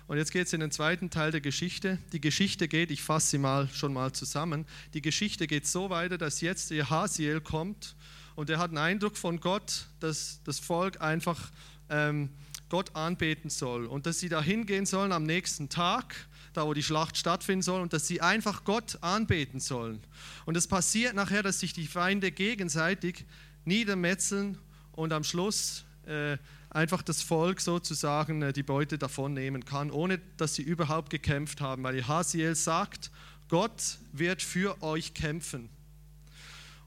[0.07, 1.99] Und jetzt geht es in den zweiten Teil der Geschichte.
[2.13, 4.67] Die Geschichte geht, ich fasse sie mal schon mal zusammen.
[4.95, 7.95] Die Geschichte geht so weiter, dass jetzt Jehasiel kommt
[8.35, 11.51] und er hat einen Eindruck von Gott, dass das Volk einfach
[11.91, 12.31] ähm,
[12.69, 16.15] Gott anbeten soll und dass sie da hingehen sollen am nächsten Tag,
[16.53, 20.01] da wo die Schlacht stattfinden soll und dass sie einfach Gott anbeten sollen.
[20.47, 23.25] Und es passiert nachher, dass sich die Feinde gegenseitig
[23.65, 24.59] niedermetzeln
[24.93, 26.39] und am Schluss äh,
[26.71, 31.61] einfach das Volk sozusagen äh, die Beute davon nehmen kann, ohne dass sie überhaupt gekämpft
[31.61, 33.11] haben, weil Hasiel sagt,
[33.49, 35.71] Gott wird für euch kämpfen.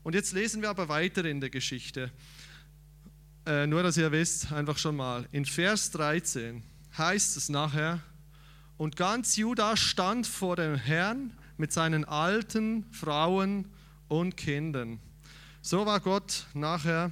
[0.04, 2.12] Und jetzt lesen wir aber weiter in der Geschichte.
[3.46, 6.62] Äh, nur dass ihr wisst, einfach schon mal, in Vers 13
[6.96, 8.00] heißt es nachher,
[8.78, 13.66] und ganz Juda stand vor dem Herrn mit seinen alten Frauen
[14.08, 15.00] und Kindern.
[15.62, 17.12] So war Gott nachher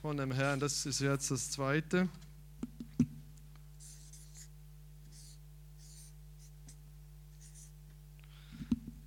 [0.00, 0.60] von dem Herrn.
[0.60, 2.08] Das ist jetzt das Zweite.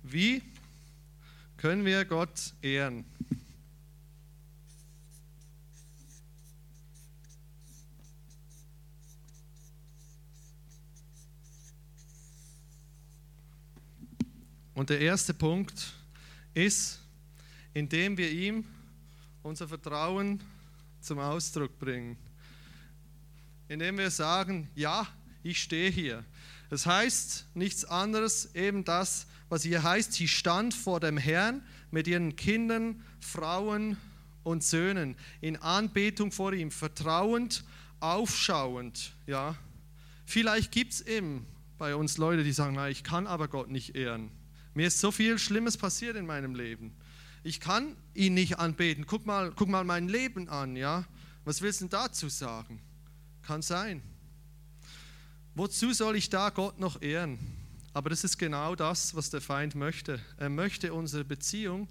[0.02, 0.42] Wie
[1.56, 3.04] können wir Gott ehren?
[13.94, 14.69] Und der erste Punkt ist,
[17.74, 18.64] indem wir ihm
[19.42, 20.42] unser Vertrauen
[21.00, 22.16] zum Ausdruck bringen.
[23.68, 25.06] Indem wir sagen, ja,
[25.42, 26.24] ich stehe hier.
[26.70, 32.06] Das heißt nichts anderes, eben das, was hier heißt, sie stand vor dem Herrn mit
[32.06, 33.98] ihren Kindern, Frauen
[34.44, 37.64] und Söhnen in Anbetung vor ihm, vertrauend,
[38.00, 39.12] aufschauend.
[39.26, 39.56] Ja.
[40.24, 41.44] Vielleicht gibt es eben
[41.76, 44.30] bei uns Leute, die sagen, ich kann aber Gott nicht ehren.
[44.74, 46.92] Mir ist so viel Schlimmes passiert in meinem Leben.
[47.42, 49.06] Ich kann ihn nicht anbeten.
[49.06, 51.04] Guck mal, guck mal mein Leben an, ja.
[51.44, 52.80] Was willst du denn dazu sagen?
[53.42, 54.02] Kann sein.
[55.54, 57.38] Wozu soll ich da Gott noch ehren?
[57.92, 60.20] Aber das ist genau das, was der Feind möchte.
[60.36, 61.88] Er möchte unsere Beziehung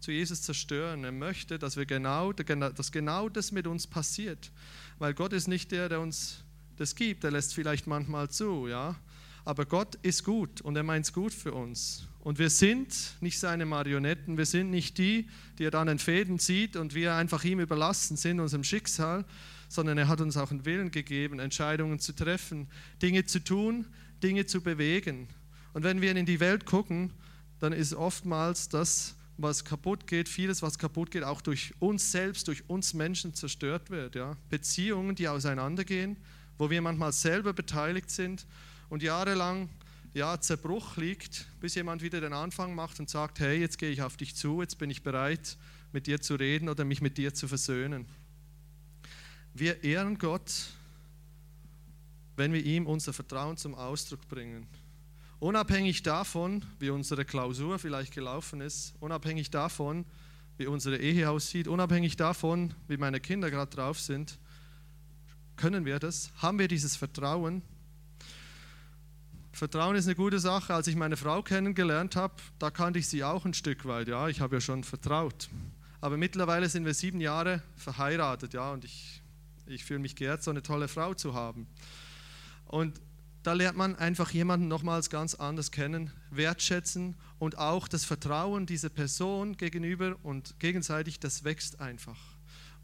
[0.00, 1.04] zu Jesus zerstören.
[1.04, 4.50] Er möchte, dass, wir genau, dass genau das mit uns passiert.
[4.98, 6.42] Weil Gott ist nicht der, der uns
[6.76, 7.22] das gibt.
[7.22, 8.96] Er lässt vielleicht manchmal zu, ja.
[9.44, 12.08] Aber Gott ist gut und er meint es gut für uns.
[12.26, 15.28] Und wir sind nicht seine Marionetten, wir sind nicht die,
[15.60, 19.24] die er dann in Fäden zieht und wir einfach ihm überlassen sind, unserem Schicksal,
[19.68, 22.66] sondern er hat uns auch einen Willen gegeben, Entscheidungen zu treffen,
[23.00, 23.86] Dinge zu tun,
[24.24, 25.28] Dinge zu bewegen.
[25.72, 27.12] Und wenn wir in die Welt gucken,
[27.60, 32.48] dann ist oftmals das, was kaputt geht, vieles, was kaputt geht, auch durch uns selbst,
[32.48, 34.16] durch uns Menschen zerstört wird.
[34.16, 34.36] Ja?
[34.50, 36.16] Beziehungen, die auseinandergehen,
[36.58, 38.48] wo wir manchmal selber beteiligt sind
[38.88, 39.68] und jahrelang
[40.16, 44.00] ja, Zerbruch liegt, bis jemand wieder den Anfang macht und sagt, hey, jetzt gehe ich
[44.00, 45.58] auf dich zu, jetzt bin ich bereit,
[45.92, 48.06] mit dir zu reden oder mich mit dir zu versöhnen.
[49.52, 50.50] Wir ehren Gott,
[52.34, 54.66] wenn wir ihm unser Vertrauen zum Ausdruck bringen.
[55.38, 60.06] Unabhängig davon, wie unsere Klausur vielleicht gelaufen ist, unabhängig davon,
[60.56, 64.38] wie unsere Ehe aussieht, unabhängig davon, wie meine Kinder gerade drauf sind,
[65.56, 66.32] können wir das?
[66.38, 67.60] Haben wir dieses Vertrauen?
[69.56, 70.74] Vertrauen ist eine gute Sache.
[70.74, 74.08] Als ich meine Frau kennengelernt habe, da kannte ich sie auch ein Stück weit.
[74.08, 75.48] Ja, ich habe ja schon vertraut.
[76.00, 78.52] Aber mittlerweile sind wir sieben Jahre verheiratet.
[78.52, 79.22] Ja, und ich
[79.66, 81.66] ich fühle mich geehrt, so eine tolle Frau zu haben.
[82.66, 83.00] Und
[83.42, 88.88] da lernt man einfach jemanden nochmals ganz anders kennen, wertschätzen und auch das Vertrauen dieser
[88.88, 92.18] Person gegenüber und gegenseitig, das wächst einfach.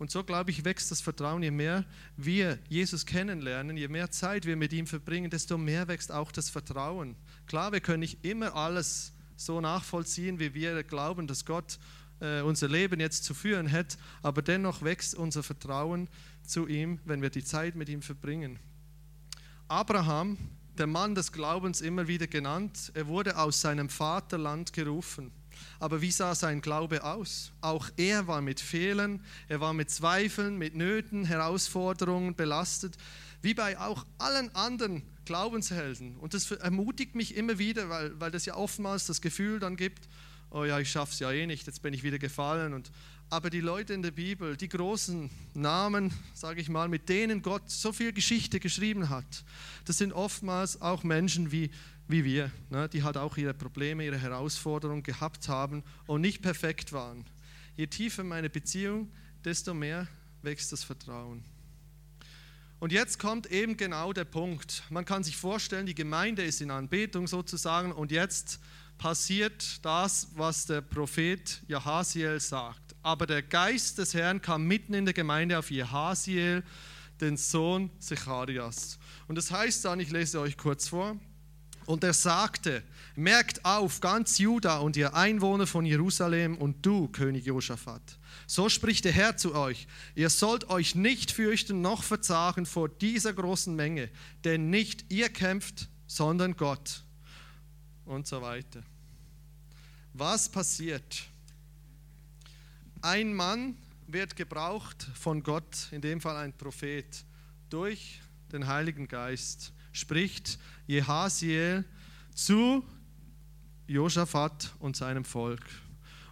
[0.02, 1.84] Und so, glaube ich, wächst das Vertrauen, je mehr
[2.16, 6.50] wir Jesus kennenlernen, je mehr Zeit wir mit ihm verbringen, desto mehr wächst auch das
[6.50, 7.14] Vertrauen.
[7.46, 11.78] Klar, wir können nicht immer alles so nachvollziehen, wie wir glauben, dass Gott
[12.18, 16.08] äh, unser Leben jetzt zu führen hat, aber dennoch wächst unser Vertrauen
[16.44, 18.58] zu ihm, wenn wir die Zeit mit ihm verbringen.
[19.68, 20.36] Abraham,
[20.78, 25.30] der Mann des Glaubens immer wieder genannt, er wurde aus seinem Vaterland gerufen.
[25.78, 27.52] Aber wie sah sein Glaube aus?
[27.60, 32.96] Auch er war mit Fehlern, er war mit Zweifeln, mit Nöten, Herausforderungen belastet,
[33.42, 36.16] wie bei auch allen anderen Glaubenshelden.
[36.16, 40.08] Und das ermutigt mich immer wieder, weil, weil das ja oftmals das Gefühl dann gibt,
[40.50, 42.74] oh ja, ich schaffe es ja eh nicht, jetzt bin ich wieder gefallen.
[42.74, 42.90] Und
[43.32, 47.70] aber die Leute in der Bibel, die großen Namen, sage ich mal, mit denen Gott
[47.70, 49.24] so viel Geschichte geschrieben hat,
[49.86, 51.70] das sind oftmals auch Menschen wie,
[52.08, 56.92] wie wir, ne, die halt auch ihre Probleme, ihre Herausforderungen gehabt haben und nicht perfekt
[56.92, 57.24] waren.
[57.74, 59.10] Je tiefer meine Beziehung,
[59.42, 60.06] desto mehr
[60.42, 61.42] wächst das Vertrauen.
[62.80, 64.82] Und jetzt kommt eben genau der Punkt.
[64.90, 68.60] Man kann sich vorstellen, die Gemeinde ist in Anbetung sozusagen und jetzt
[68.98, 72.91] passiert das, was der Prophet Jahasiel sagt.
[73.02, 76.62] Aber der Geist des Herrn kam mitten in der Gemeinde auf Jehasiel,
[77.20, 78.98] den Sohn Zecharias.
[79.28, 81.16] Und das heißt dann, ich lese euch kurz vor,
[81.86, 82.82] und er sagte,
[83.16, 88.02] merkt auf, ganz Juda und ihr Einwohner von Jerusalem und du, König Josaphat.
[88.46, 93.32] So spricht der Herr zu euch, ihr sollt euch nicht fürchten noch verzagen vor dieser
[93.32, 94.10] großen Menge,
[94.44, 97.02] denn nicht ihr kämpft, sondern Gott.
[98.04, 98.82] Und so weiter.
[100.12, 101.22] Was passiert?
[103.04, 103.74] Ein Mann
[104.06, 107.24] wird gebraucht von Gott, in dem Fall ein Prophet,
[107.68, 108.20] durch
[108.52, 111.84] den Heiligen Geist, spricht Jehasiel
[112.32, 112.84] zu
[113.88, 115.64] Josaphat und seinem Volk.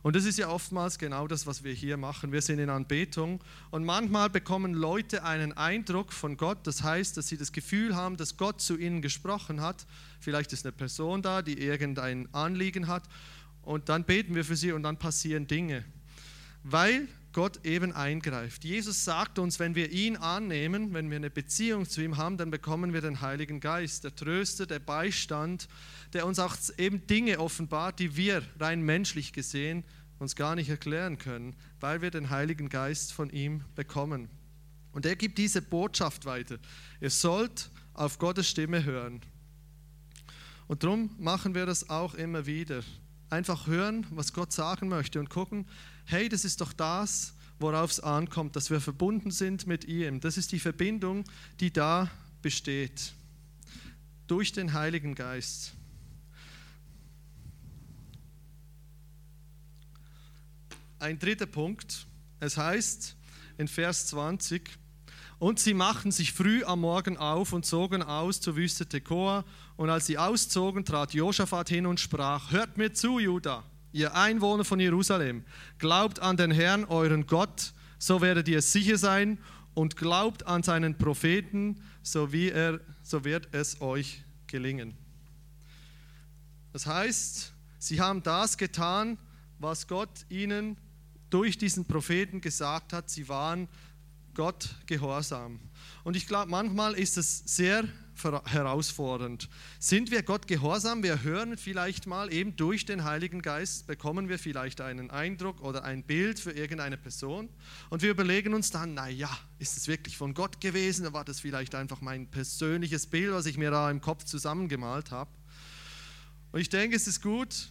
[0.02, 2.30] Und das ist ja oftmals genau das, was wir hier machen.
[2.30, 6.58] Wir sind in Anbetung und manchmal bekommen Leute einen Eindruck von Gott.
[6.68, 9.88] Das heißt, dass sie das Gefühl haben, dass Gott zu ihnen gesprochen hat.
[10.20, 13.02] Vielleicht ist eine Person da, die irgendein Anliegen hat.
[13.62, 15.84] Und dann beten wir für sie und dann passieren Dinge
[16.62, 18.64] weil Gott eben eingreift.
[18.64, 22.50] Jesus sagt uns, wenn wir ihn annehmen, wenn wir eine Beziehung zu ihm haben, dann
[22.50, 25.68] bekommen wir den Heiligen Geist, der Tröster, der Beistand,
[26.12, 29.84] der uns auch eben Dinge offenbart, die wir rein menschlich gesehen
[30.20, 34.28] uns gar nicht erklären können, weil wir den Heiligen Geist von ihm bekommen.
[34.92, 36.58] Und er gibt diese Botschaft weiter.
[37.00, 39.20] Ihr sollt auf Gottes Stimme hören.
[40.68, 42.82] Und darum machen wir das auch immer wieder
[43.30, 45.66] einfach hören, was Gott sagen möchte und gucken,
[46.04, 50.20] hey, das ist doch das, worauf es ankommt, dass wir verbunden sind mit ihm.
[50.20, 51.24] Das ist die Verbindung,
[51.60, 52.10] die da
[52.42, 53.12] besteht.
[54.26, 55.74] Durch den Heiligen Geist.
[60.98, 62.06] Ein dritter Punkt.
[62.40, 63.16] Es heißt
[63.58, 64.70] in Vers 20,
[65.40, 69.44] und sie machten sich früh am Morgen auf und zogen aus zur Wüste Tekoa.
[69.76, 74.64] Und als sie auszogen, trat Josaphat hin und sprach, hört mir zu, Judah ihr Einwohner
[74.64, 75.44] von Jerusalem,
[75.78, 79.38] glaubt an den Herrn, euren Gott, so werdet ihr sicher sein
[79.74, 84.96] und glaubt an seinen Propheten, so, wie er, so wird es euch gelingen.
[86.72, 89.18] Das heißt, sie haben das getan,
[89.58, 90.76] was Gott ihnen
[91.28, 93.10] durch diesen Propheten gesagt hat.
[93.10, 93.68] Sie waren
[94.40, 95.60] Gott gehorsam.
[96.02, 97.86] Und ich glaube, manchmal ist es sehr
[98.46, 99.50] herausfordernd.
[99.78, 101.02] Sind wir Gott gehorsam?
[101.02, 105.84] Wir hören vielleicht mal eben durch den Heiligen Geist, bekommen wir vielleicht einen Eindruck oder
[105.84, 107.50] ein Bild für irgendeine Person
[107.90, 111.02] und wir überlegen uns dann, naja, ist es wirklich von Gott gewesen?
[111.02, 115.10] Oder war das vielleicht einfach mein persönliches Bild, was ich mir da im Kopf zusammengemalt
[115.10, 115.30] habe?
[116.50, 117.68] Und ich denke, es ist gut,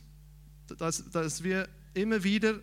[0.78, 2.60] dass, dass wir immer wieder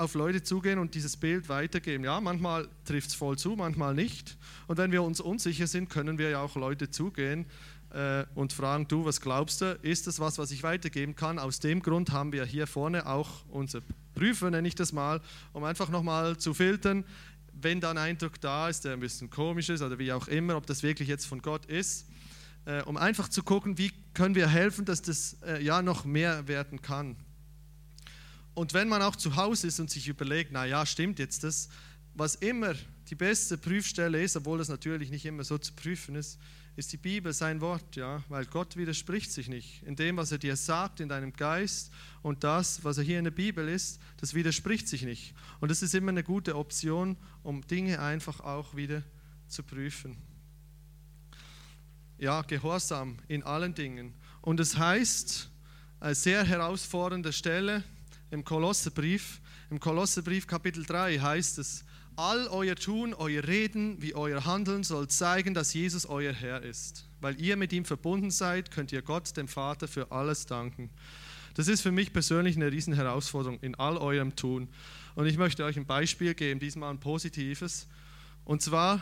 [0.00, 2.04] auf Leute zugehen und dieses Bild weitergeben.
[2.04, 4.36] Ja, manchmal trifft es voll zu, manchmal nicht.
[4.66, 7.46] Und wenn wir uns unsicher sind, können wir ja auch Leute zugehen
[7.90, 11.38] äh, und fragen, du, was glaubst du, ist das was, was ich weitergeben kann?
[11.38, 13.82] Aus dem Grund haben wir hier vorne auch unser
[14.14, 15.20] Prüfer, nenne ich das mal,
[15.52, 17.04] um einfach nochmal zu filtern,
[17.52, 20.56] wenn da ein Eindruck da ist, der ein bisschen komisch ist oder wie auch immer,
[20.56, 22.06] ob das wirklich jetzt von Gott ist,
[22.64, 26.48] äh, um einfach zu gucken, wie können wir helfen, dass das äh, ja noch mehr
[26.48, 27.16] werden kann.
[28.54, 31.68] Und wenn man auch zu Hause ist und sich überlegt, na ja, stimmt jetzt das,
[32.14, 32.74] was immer
[33.08, 36.38] die beste Prüfstelle ist, obwohl das natürlich nicht immer so zu prüfen ist,
[36.76, 39.82] ist die Bibel, sein Wort, ja, weil Gott widerspricht sich nicht.
[39.82, 41.90] In dem, was er dir sagt, in deinem Geist
[42.22, 45.34] und das, was er hier in der Bibel ist, das widerspricht sich nicht.
[45.60, 49.02] Und das ist immer eine gute Option, um Dinge einfach auch wieder
[49.48, 50.16] zu prüfen.
[52.18, 54.14] Ja, Gehorsam in allen Dingen.
[54.40, 55.50] Und es heißt,
[55.98, 57.82] eine sehr herausfordernde Stelle,
[58.30, 59.40] im Kolosserbrief.
[59.70, 61.84] Im Kolosserbrief Kapitel 3 heißt es,
[62.16, 67.08] all euer Tun, euer Reden wie euer Handeln soll zeigen, dass Jesus euer Herr ist.
[67.20, 70.90] Weil ihr mit ihm verbunden seid, könnt ihr Gott, dem Vater, für alles danken.
[71.54, 74.68] Das ist für mich persönlich eine riesen Herausforderung in all eurem Tun.
[75.14, 77.88] Und ich möchte euch ein Beispiel geben, diesmal ein positives.
[78.44, 79.00] Und zwar,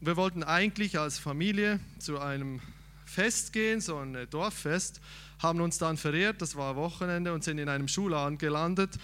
[0.00, 2.60] wir wollten eigentlich als Familie zu einem
[3.08, 5.00] Fest gehen, so ein Dorffest
[5.38, 8.98] haben uns dann verehrt, das war Wochenende und sind in einem Schulladen gelandet,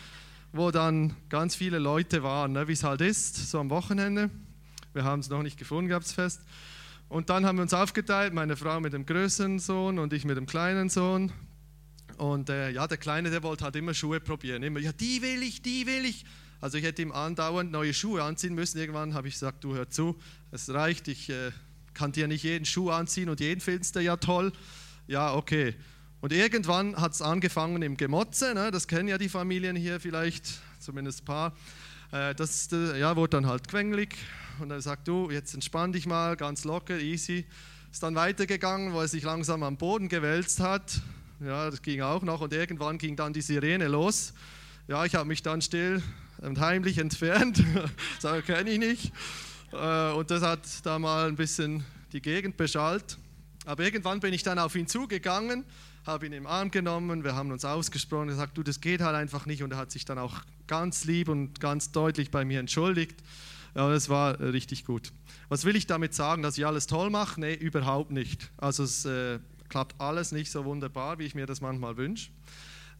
[0.53, 4.31] wo dann ganz viele Leute waren, ne, wie es halt ist, so am Wochenende.
[4.93, 6.40] Wir haben es noch nicht gefunden, gab es Fest.
[7.09, 10.37] Und dann haben wir uns aufgeteilt, meine Frau mit dem größeren Sohn und ich mit
[10.37, 11.33] dem kleinen Sohn.
[12.17, 14.62] Und äh, ja, der Kleine, der wollte halt immer Schuhe probieren.
[14.62, 16.25] Immer, ja, die will ich, die will ich.
[16.61, 18.79] Also ich hätte ihm andauernd neue Schuhe anziehen müssen.
[18.79, 20.17] Irgendwann habe ich gesagt, du hör zu,
[20.51, 21.51] es reicht, ich äh,
[21.95, 24.53] kann dir nicht jeden Schuh anziehen und jeden findest du ja toll.
[25.07, 25.75] Ja, okay.
[26.21, 28.71] Und irgendwann hat es angefangen im Gemotze, ne?
[28.71, 31.53] das kennen ja die Familien hier vielleicht, zumindest ein paar.
[32.13, 34.17] Äh, das äh, ja, wurde dann halt quengelig
[34.61, 37.45] und er sagt, du, jetzt entspann dich mal, ganz locker, easy.
[37.93, 41.01] Ist dann weitergegangen, wo er sich langsam am Boden gewälzt hat.
[41.41, 44.33] Ja, das ging auch noch und irgendwann ging dann die Sirene los.
[44.89, 46.03] Ja, ich habe mich dann still
[46.39, 47.63] und heimlich entfernt,
[48.23, 49.13] das kenne ich nicht.
[49.75, 53.19] Äh, und das hat da mal ein bisschen die Gegend beschallt.
[53.67, 55.65] Aber irgendwann bin ich dann auf ihn zugegangen
[56.07, 59.47] habe ihn im Arm genommen, wir haben uns ausgesprochen, gesagt, du, das geht halt einfach
[59.47, 63.17] nicht und er hat sich dann auch ganz lieb und ganz deutlich bei mir entschuldigt.
[63.75, 65.13] Ja, das war richtig gut.
[65.49, 67.41] Was will ich damit sagen, dass ich alles toll mache?
[67.41, 68.51] Nee, überhaupt nicht.
[68.57, 72.31] Also es äh, klappt alles nicht so wunderbar, wie ich mir das manchmal wünsche.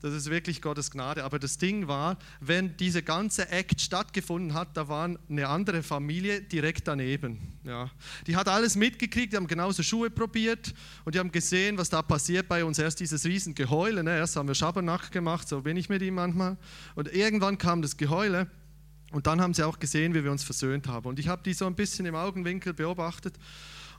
[0.05, 1.25] Das ist wirklich Gottes Gnade.
[1.25, 6.43] Aber das Ding war, wenn diese ganze Act stattgefunden hat, da war eine andere Familie
[6.43, 7.59] direkt daneben.
[7.65, 7.91] Ja.
[8.27, 10.75] Die hat alles mitgekriegt, die haben genauso Schuhe probiert
[11.07, 12.79] und die haben gesehen, was da passiert bei uns.
[12.79, 14.15] Erst dieses riesen Geheule, ne?
[14.15, 16.59] erst haben wir Schabernack gemacht, so bin ich mit ihm manchmal.
[16.95, 18.47] Und irgendwann kam das Geheule
[19.11, 21.07] und dann haben sie auch gesehen, wie wir uns versöhnt haben.
[21.07, 23.37] Und ich habe die so ein bisschen im Augenwinkel beobachtet.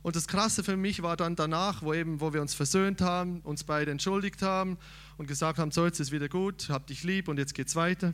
[0.06, 3.39] Und das Krasse für mich war dann danach, wo, eben, wo wir uns versöhnt haben,
[3.39, 4.78] uns beide entschuldigt haben
[5.18, 8.13] und gesagt haben, so jetzt ist wieder gut, hab dich lieb und jetzt geht's weiter.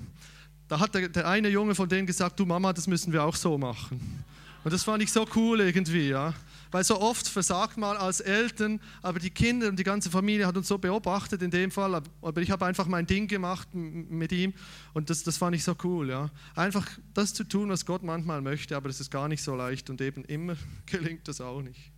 [0.70, 3.36] Da hat der, der eine Junge von denen gesagt, du Mama, das müssen wir auch
[3.36, 4.24] so machen.
[4.64, 6.34] Und das fand ich so cool irgendwie, ja.
[6.72, 10.56] Weil so oft versagt man als Eltern, aber die Kinder und die ganze Familie hat
[10.56, 12.02] uns so beobachtet in dem Fall.
[12.22, 14.54] Aber ich habe einfach mein Ding gemacht mit ihm
[14.94, 16.30] und das, das fand ich so cool, ja.
[16.56, 19.90] Einfach das zu tun, was Gott manchmal möchte, aber das ist gar nicht so leicht
[19.90, 21.92] und eben immer gelingt das auch nicht.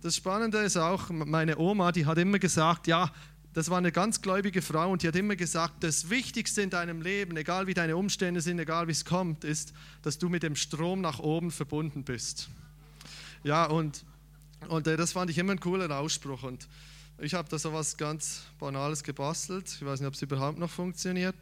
[0.00, 3.12] Das Spannende ist auch, meine Oma, die hat immer gesagt, ja,
[3.52, 7.02] das war eine ganz gläubige Frau und die hat immer gesagt, das Wichtigste in deinem
[7.02, 10.56] Leben, egal wie deine Umstände sind, egal wie es kommt, ist, dass du mit dem
[10.56, 12.48] Strom nach oben verbunden bist.
[13.44, 14.04] Ja, und,
[14.68, 16.44] und äh, das fand ich immer ein cooler Ausspruch.
[16.44, 16.68] Und
[17.18, 19.68] ich habe da so was ganz Banales gebastelt.
[19.68, 21.34] Ich weiß nicht, ob es überhaupt noch funktioniert.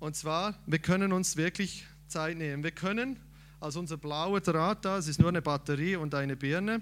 [0.00, 2.64] Und zwar, wir können uns wirklich Zeit nehmen.
[2.64, 3.20] Wir können,
[3.60, 6.80] also unser blauer Draht da, es ist nur eine Batterie und eine Birne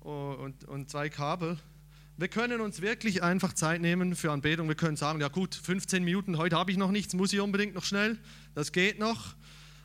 [0.00, 1.58] und, und zwei Kabel.
[2.16, 4.68] Wir können uns wirklich einfach Zeit nehmen für Anbetung.
[4.68, 7.74] Wir können sagen, ja gut, 15 Minuten, heute habe ich noch nichts, muss ich unbedingt
[7.74, 8.18] noch schnell.
[8.54, 9.34] Das geht noch.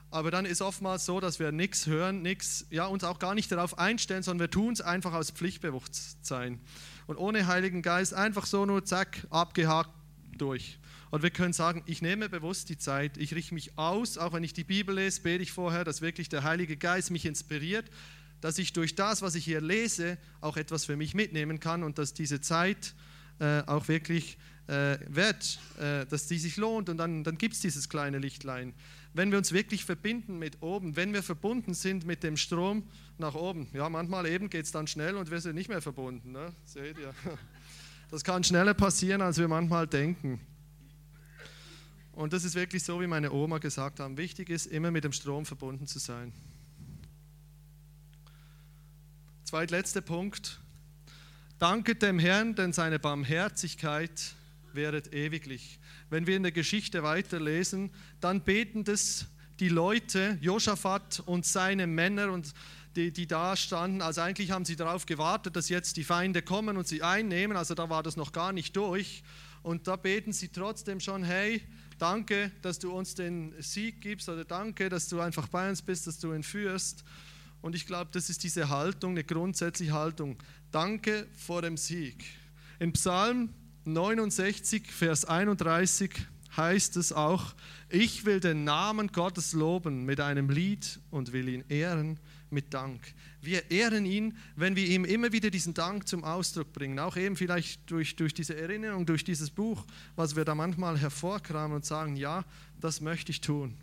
[0.09, 3.51] Aber dann ist oftmals so, dass wir nichts hören, nichts, ja, uns auch gar nicht
[3.51, 6.59] darauf einstellen, sondern wir tun es einfach aus Pflichtbewusstsein.
[7.07, 9.91] Und ohne Heiligen Geist einfach so nur zack, abgehakt
[10.37, 10.79] durch.
[11.09, 14.43] Und wir können sagen, ich nehme bewusst die Zeit, ich richte mich aus, auch wenn
[14.43, 17.85] ich die Bibel lese, bete ich vorher, dass wirklich der Heilige Geist mich inspiriert,
[18.41, 21.97] dass ich durch das, was ich hier lese, auch etwas für mich mitnehmen kann und
[21.97, 22.93] dass diese Zeit
[23.39, 24.37] äh, auch wirklich
[24.67, 28.73] äh, wert, äh, dass die sich lohnt und dann, dann gibt es dieses kleine Lichtlein.
[29.17, 32.83] Wenn wir uns wirklich verbinden mit oben, wenn wir verbunden sind mit dem Strom
[33.17, 36.31] nach oben, ja, manchmal eben geht es dann schnell und wir sind nicht mehr verbunden,
[36.31, 36.53] ne?
[36.63, 37.13] seht ihr.
[38.09, 40.39] Das kann schneller passieren, als wir manchmal denken.
[42.13, 44.15] Und das ist wirklich so, wie meine Oma gesagt hat.
[44.15, 46.31] Wichtig ist, immer mit dem Strom verbunden zu sein.
[49.43, 50.61] Zweitletzter Punkt.
[51.59, 54.35] Danket dem Herrn, denn seine Barmherzigkeit
[54.77, 55.79] wäret ewiglich.
[56.09, 59.25] Wenn wir in der Geschichte weiterlesen, dann beten das
[59.59, 62.53] die Leute, Josaphat und seine Männer und
[62.95, 66.77] die, die da standen, also eigentlich haben sie darauf gewartet, dass jetzt die Feinde kommen
[66.77, 69.23] und sie einnehmen, also da war das noch gar nicht durch.
[69.61, 71.61] Und da beten sie trotzdem schon, hey,
[71.97, 76.07] danke, dass du uns den Sieg gibst oder danke, dass du einfach bei uns bist,
[76.07, 77.03] dass du ihn führst.
[77.61, 80.37] Und ich glaube, das ist diese Haltung, eine grundsätzliche Haltung.
[80.71, 82.23] Danke vor dem Sieg.
[82.79, 83.49] In Psalm
[83.87, 86.11] 69, Vers 31
[86.55, 87.55] heißt es auch,
[87.89, 92.19] ich will den Namen Gottes loben mit einem Lied und will ihn ehren
[92.49, 93.01] mit Dank.
[93.41, 96.99] Wir ehren ihn, wenn wir ihm immer wieder diesen Dank zum Ausdruck bringen.
[96.99, 99.85] Auch eben vielleicht durch, durch diese Erinnerung, durch dieses Buch,
[100.17, 102.43] was wir da manchmal hervorkramen und sagen, ja,
[102.81, 103.75] das möchte ich tun.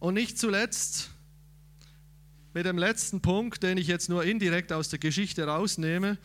[0.00, 1.10] Und nicht zuletzt
[2.54, 6.18] mit dem letzten Punkt, den ich jetzt nur indirekt aus der Geschichte rausnehme,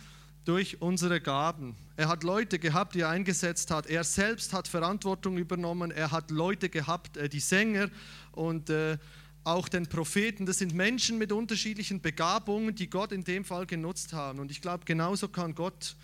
[0.45, 1.75] durch unsere Gaben.
[1.99, 3.85] Er hat Leute gehabt, die er eingesetzt hat.
[3.85, 5.91] Er selbst hat Verantwortung übernommen.
[5.91, 7.89] Er hat Leute gehabt, äh, die Sänger
[8.31, 8.97] und äh,
[9.43, 10.45] auch den Propheten.
[10.45, 14.39] Das sind Menschen mit unterschiedlichen Begabungen, die Gott in dem Fall genutzt haben.
[14.39, 15.97] Und ich glaube, genauso kann Gott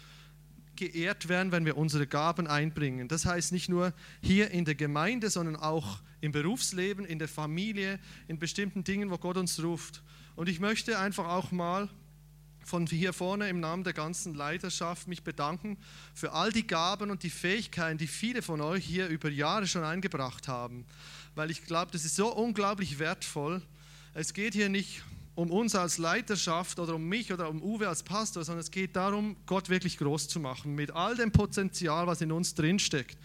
[0.75, 3.07] geehrt werden, wenn wir unsere Gaben einbringen.
[3.07, 7.99] Das heißt nicht nur hier in der Gemeinde, sondern auch im Berufsleben, in der Familie,
[8.27, 10.03] in bestimmten Dingen, wo Gott uns ruft.
[10.35, 11.87] Und ich möchte einfach auch mal
[12.65, 15.77] von hier vorne im Namen der ganzen Leiterschaft mich bedanken
[16.15, 19.83] für all die Gaben und die Fähigkeiten, die viele von euch hier über Jahre schon
[19.83, 20.85] eingebracht haben.
[21.35, 23.61] Weil ich glaube, das ist so unglaublich wertvoll.
[24.15, 25.03] Es geht hier nicht
[25.35, 28.95] um uns als Leiterschaft oder um mich oder um Uwe als Pastor, sondern es geht
[28.95, 33.17] darum, Gott wirklich groß zu machen mit all dem Potenzial, was in uns drinsteckt.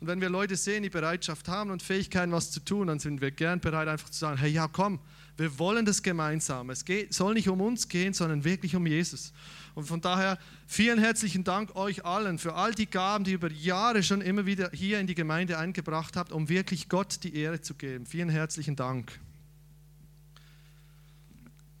[0.00, 3.20] Und wenn wir Leute sehen, die Bereitschaft haben und Fähigkeiten, was zu tun, dann sind
[3.20, 4.98] wir gern bereit, einfach zu sagen: Hey, ja, komm,
[5.36, 6.70] wir wollen das gemeinsam.
[6.70, 9.32] Es geht, soll nicht um uns gehen, sondern wirklich um Jesus.
[9.74, 14.02] Und von daher vielen herzlichen Dank euch allen für all die Gaben, die über Jahre
[14.02, 17.74] schon immer wieder hier in die Gemeinde eingebracht habt, um wirklich Gott die Ehre zu
[17.74, 18.04] geben.
[18.04, 19.18] Vielen herzlichen Dank.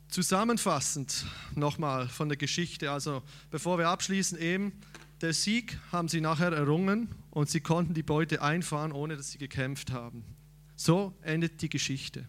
[0.08, 4.72] Zusammenfassend nochmal von der Geschichte, also bevor wir abschließen, eben,
[5.22, 9.38] der Sieg haben sie nachher errungen und sie konnten die Beute einfahren, ohne dass sie
[9.38, 10.24] gekämpft haben.
[10.76, 12.26] So endet die Geschichte.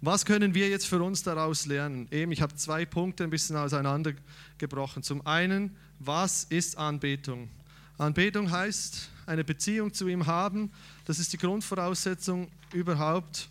[0.00, 2.06] Was können wir jetzt für uns daraus lernen?
[2.12, 5.02] Eben, ich habe zwei Punkte ein bisschen auseinandergebrochen.
[5.02, 7.50] Zum einen, was ist Anbetung?
[7.98, 10.70] Anbetung heißt, eine Beziehung zu ihm haben.
[11.04, 13.48] Das ist die Grundvoraussetzung überhaupt,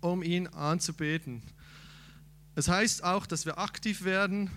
[0.00, 1.42] um ihn anzubeten.
[2.54, 4.50] Es heißt auch, dass wir aktiv werden,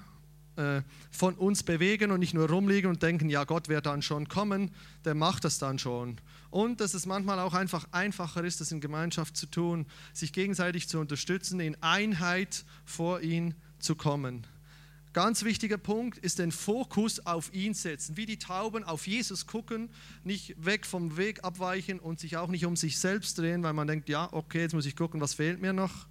[0.60, 4.28] äh, von uns bewegen und nicht nur rumliegen und denken, ja, Gott wird dann schon
[4.28, 4.72] kommen,
[5.06, 6.18] der macht das dann schon.
[6.52, 10.90] Und dass es manchmal auch einfach einfacher ist, das in Gemeinschaft zu tun, sich gegenseitig
[10.90, 14.46] zu unterstützen, in Einheit vor ihn zu kommen.
[15.14, 19.90] Ganz wichtiger Punkt ist den Fokus auf ihn setzen, wie die Tauben auf Jesus gucken,
[20.24, 23.88] nicht weg vom Weg abweichen und sich auch nicht um sich selbst drehen, weil man
[23.88, 26.08] denkt, ja, okay, jetzt muss ich gucken, was fehlt mir noch.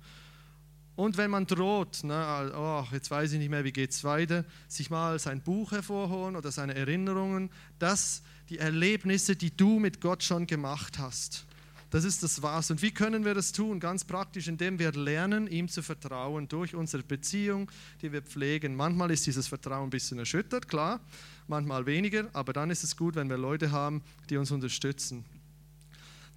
[0.99, 4.45] Und wenn man droht, ne, oh, jetzt weiß ich nicht mehr, wie geht es weiter,
[4.67, 10.25] sich mal sein Buch hervorholen oder seine Erinnerungen, das die Erlebnisse, die du mit Gott
[10.25, 11.47] schon gemacht hast.
[11.91, 12.73] Das ist das Was.
[12.73, 13.79] Und wie können wir das tun?
[13.79, 17.71] Ganz praktisch, indem wir lernen, ihm zu vertrauen durch unsere Beziehung,
[18.03, 18.75] die wir pflegen.
[18.75, 20.99] Manchmal ist dieses Vertrauen ein bisschen erschüttert, klar,
[21.47, 25.25] manchmal weniger, aber dann ist es gut, wenn wir Leute haben, die uns unterstützen.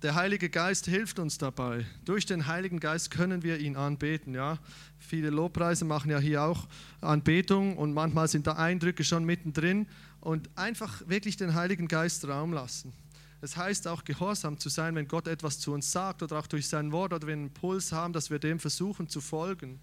[0.01, 1.85] Der Heilige Geist hilft uns dabei.
[2.05, 4.33] Durch den Heiligen Geist können wir ihn anbeten.
[4.33, 4.57] Ja?
[4.97, 6.67] Viele Lobpreise machen ja hier auch
[7.01, 9.85] Anbetung und manchmal sind da Eindrücke schon mittendrin
[10.19, 12.93] und einfach wirklich den Heiligen Geist Raum lassen.
[13.41, 16.67] Es heißt auch gehorsam zu sein, wenn Gott etwas zu uns sagt oder auch durch
[16.67, 19.79] sein Wort oder wir einen Impuls haben, dass wir dem versuchen zu folgen.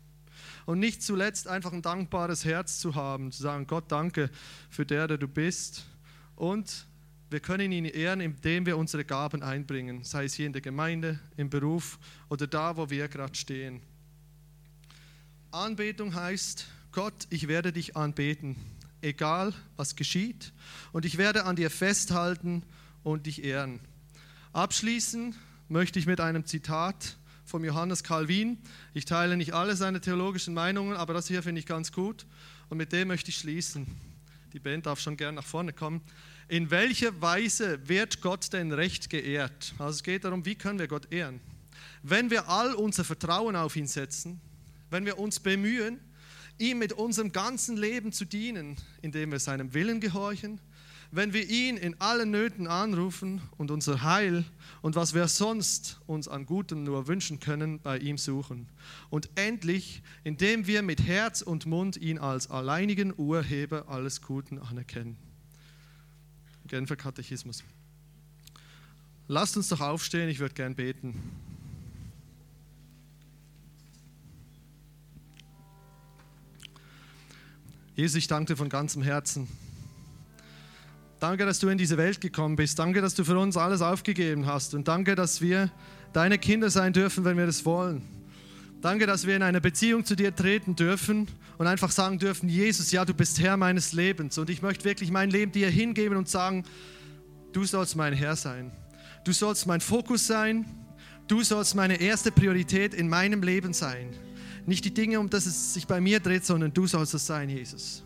[0.67, 4.31] Und nicht zuletzt einfach ein dankbares Herz zu haben, zu sagen, Gott danke
[4.69, 5.87] für der, der du bist.
[6.35, 6.89] Und
[7.31, 11.21] wir können ihn ehren, indem wir unsere Gaben einbringen, sei es hier in der Gemeinde,
[11.37, 11.99] im Beruf
[12.29, 13.81] oder da, wo wir gerade stehen.
[15.51, 18.57] Anbetung heißt, Gott, ich werde dich anbeten,
[19.03, 20.53] egal was geschieht,
[20.93, 22.63] und ich werde an dir festhalten
[23.03, 23.81] und dich ehren.
[24.53, 25.35] Abschließen
[25.69, 28.59] möchte ich mit einem Zitat von Johannes Calvin.
[28.95, 32.27] Ich teile nicht alle seine theologischen Meinungen, aber das hier finde ich ganz gut
[32.69, 33.87] und mit dem möchte ich schließen.
[34.53, 36.01] Die Band darf schon gern nach vorne kommen.
[36.49, 39.75] In welcher Weise wird Gott denn recht geehrt?
[39.77, 41.41] Also es geht darum, wie können wir Gott ehren?
[42.03, 44.41] Wenn wir all unser Vertrauen auf ihn setzen,
[44.91, 46.01] wenn wir uns bemühen,
[46.57, 50.59] ihm mit unserem ganzen Leben zu dienen, indem wir seinem Willen gehorchen,
[51.11, 54.47] wenn wir ihn in allen Nöten anrufen und unser Heil
[54.81, 58.69] und was wir sonst uns an Gutem nur wünschen können, bei ihm suchen.
[59.11, 65.28] Und endlich, indem wir mit Herz und Mund ihn als alleinigen Urheber alles Guten anerkennen.
[66.69, 67.65] Genfer Katechismus.
[69.27, 71.15] Lasst uns doch aufstehen, ich würde gern beten.
[77.97, 79.49] Jesus, ich danke dir von ganzem Herzen.
[81.21, 82.79] Danke, dass du in diese Welt gekommen bist.
[82.79, 84.73] Danke, dass du für uns alles aufgegeben hast.
[84.75, 85.73] Und danke, dass wir
[86.13, 88.03] deine Kinder sein dürfen, wenn wir das wollen.
[88.81, 91.27] Danke, dass wir in eine Beziehung zu dir treten dürfen
[91.59, 95.11] und einfach sagen dürfen, Jesus, ja, du bist Herr meines Lebens und ich möchte wirklich
[95.11, 96.65] mein Leben dir hingeben und sagen,
[97.53, 98.73] du sollst mein Herr sein.
[99.25, 100.65] Du sollst mein Fokus sein.
[101.27, 104.15] Du sollst meine erste Priorität in meinem Leben sein.
[104.65, 107.51] Nicht die Dinge, um das es sich bei mir dreht, sondern du sollst es sein,
[107.51, 108.05] Jesus.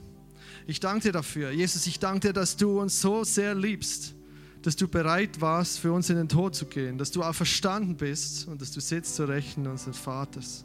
[0.66, 1.50] Ich danke dir dafür.
[1.50, 4.14] Jesus, ich danke dir, dass du uns so sehr liebst,
[4.62, 7.96] dass du bereit warst, für uns in den Tod zu gehen, dass du auch verstanden
[7.96, 10.64] bist und dass du sitzt zu Rechten unseres Vaters.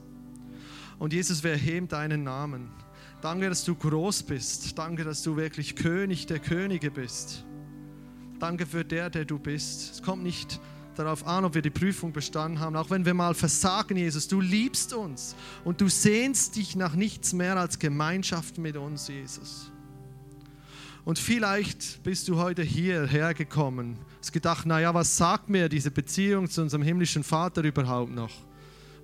[0.99, 2.69] Und Jesus, wir erheben deinen Namen.
[3.21, 4.77] Danke, dass du groß bist.
[4.77, 7.45] Danke, dass du wirklich König der Könige bist.
[8.39, 9.93] Danke für der, der du bist.
[9.93, 10.59] Es kommt nicht
[10.95, 14.27] darauf an, ob wir die Prüfung bestanden haben, auch wenn wir mal versagen, Jesus.
[14.27, 19.71] Du liebst uns und du sehnst dich nach nichts mehr als Gemeinschaft mit uns, Jesus.
[21.05, 26.49] Und vielleicht bist du heute hierher gekommen, hast gedacht, naja, was sagt mir diese Beziehung
[26.49, 28.46] zu unserem himmlischen Vater überhaupt noch?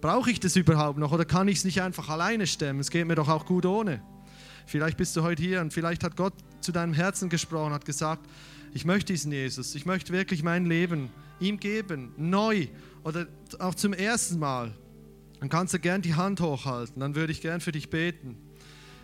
[0.03, 2.81] Brauche ich das überhaupt noch oder kann ich es nicht einfach alleine stemmen?
[2.81, 4.01] Es geht mir doch auch gut ohne.
[4.65, 8.27] Vielleicht bist du heute hier und vielleicht hat Gott zu deinem Herzen gesprochen, hat gesagt,
[8.73, 12.67] ich möchte diesen Jesus, ich möchte wirklich mein Leben ihm geben, neu
[13.05, 13.27] oder
[13.59, 14.73] auch zum ersten Mal.
[15.39, 18.35] Dann kannst du gern die Hand hochhalten, dann würde ich gern für dich beten.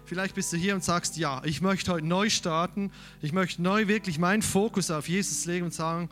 [0.04, 2.92] Vielleicht bist du hier und sagst, ja, ich möchte heute neu starten.
[3.22, 6.10] Ich möchte neu wirklich meinen Fokus auf Jesus legen und sagen,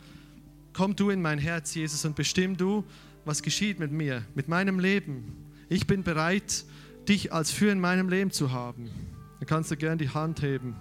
[0.72, 2.86] komm du in mein Herz, Jesus, und bestimm du,
[3.28, 5.36] was geschieht mit mir, mit meinem Leben.
[5.70, 6.64] Ich bin bereit,
[7.08, 8.90] dich als Führer in meinem Leben zu haben.
[9.40, 10.76] Dann kannst du gerne die Hand heben.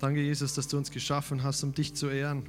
[0.00, 2.44] Danke, Jesus, dass du uns geschaffen hast, um dich zu ehren.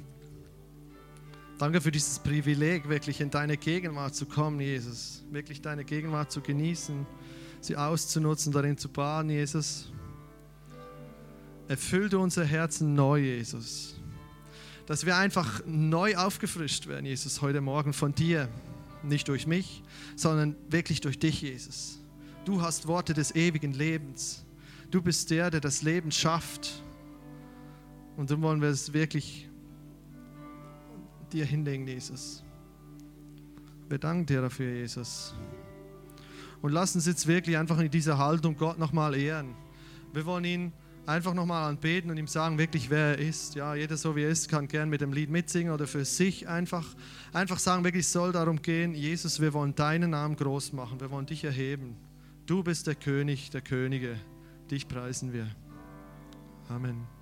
[1.58, 5.24] Danke für dieses Privileg, wirklich in deine Gegenwart zu kommen, Jesus.
[5.30, 7.06] Wirklich deine Gegenwart zu genießen,
[7.60, 9.92] sie auszunutzen, darin zu baden, Jesus.
[11.68, 14.00] Erfüll unser Herzen neu, Jesus.
[14.86, 18.48] Dass wir einfach neu aufgefrischt werden, Jesus, heute Morgen von dir.
[19.02, 19.82] Nicht durch mich,
[20.16, 22.00] sondern wirklich durch dich, Jesus.
[22.44, 24.44] Du hast Worte des ewigen Lebens.
[24.90, 26.82] Du bist der, der das Leben schafft.
[28.16, 29.48] Und darum wollen wir es wirklich
[31.32, 32.42] dir hinlegen, Jesus.
[33.88, 35.34] Wir danken dir dafür, Jesus.
[36.62, 39.54] Und lass uns jetzt wirklich einfach in dieser Haltung Gott nochmal ehren.
[40.12, 40.72] Wir wollen ihn
[41.06, 43.54] einfach nochmal anbeten und ihm sagen, wirklich, wer er ist.
[43.54, 46.48] Ja, jeder so wie er ist, kann gern mit dem Lied mitsingen oder für sich
[46.48, 46.86] einfach,
[47.32, 51.26] einfach sagen, wirklich, soll darum gehen, Jesus, wir wollen deinen Namen groß machen, wir wollen
[51.26, 51.96] dich erheben.
[52.46, 54.16] Du bist der König der Könige,
[54.70, 55.48] dich preisen wir.
[56.68, 57.19] Amen.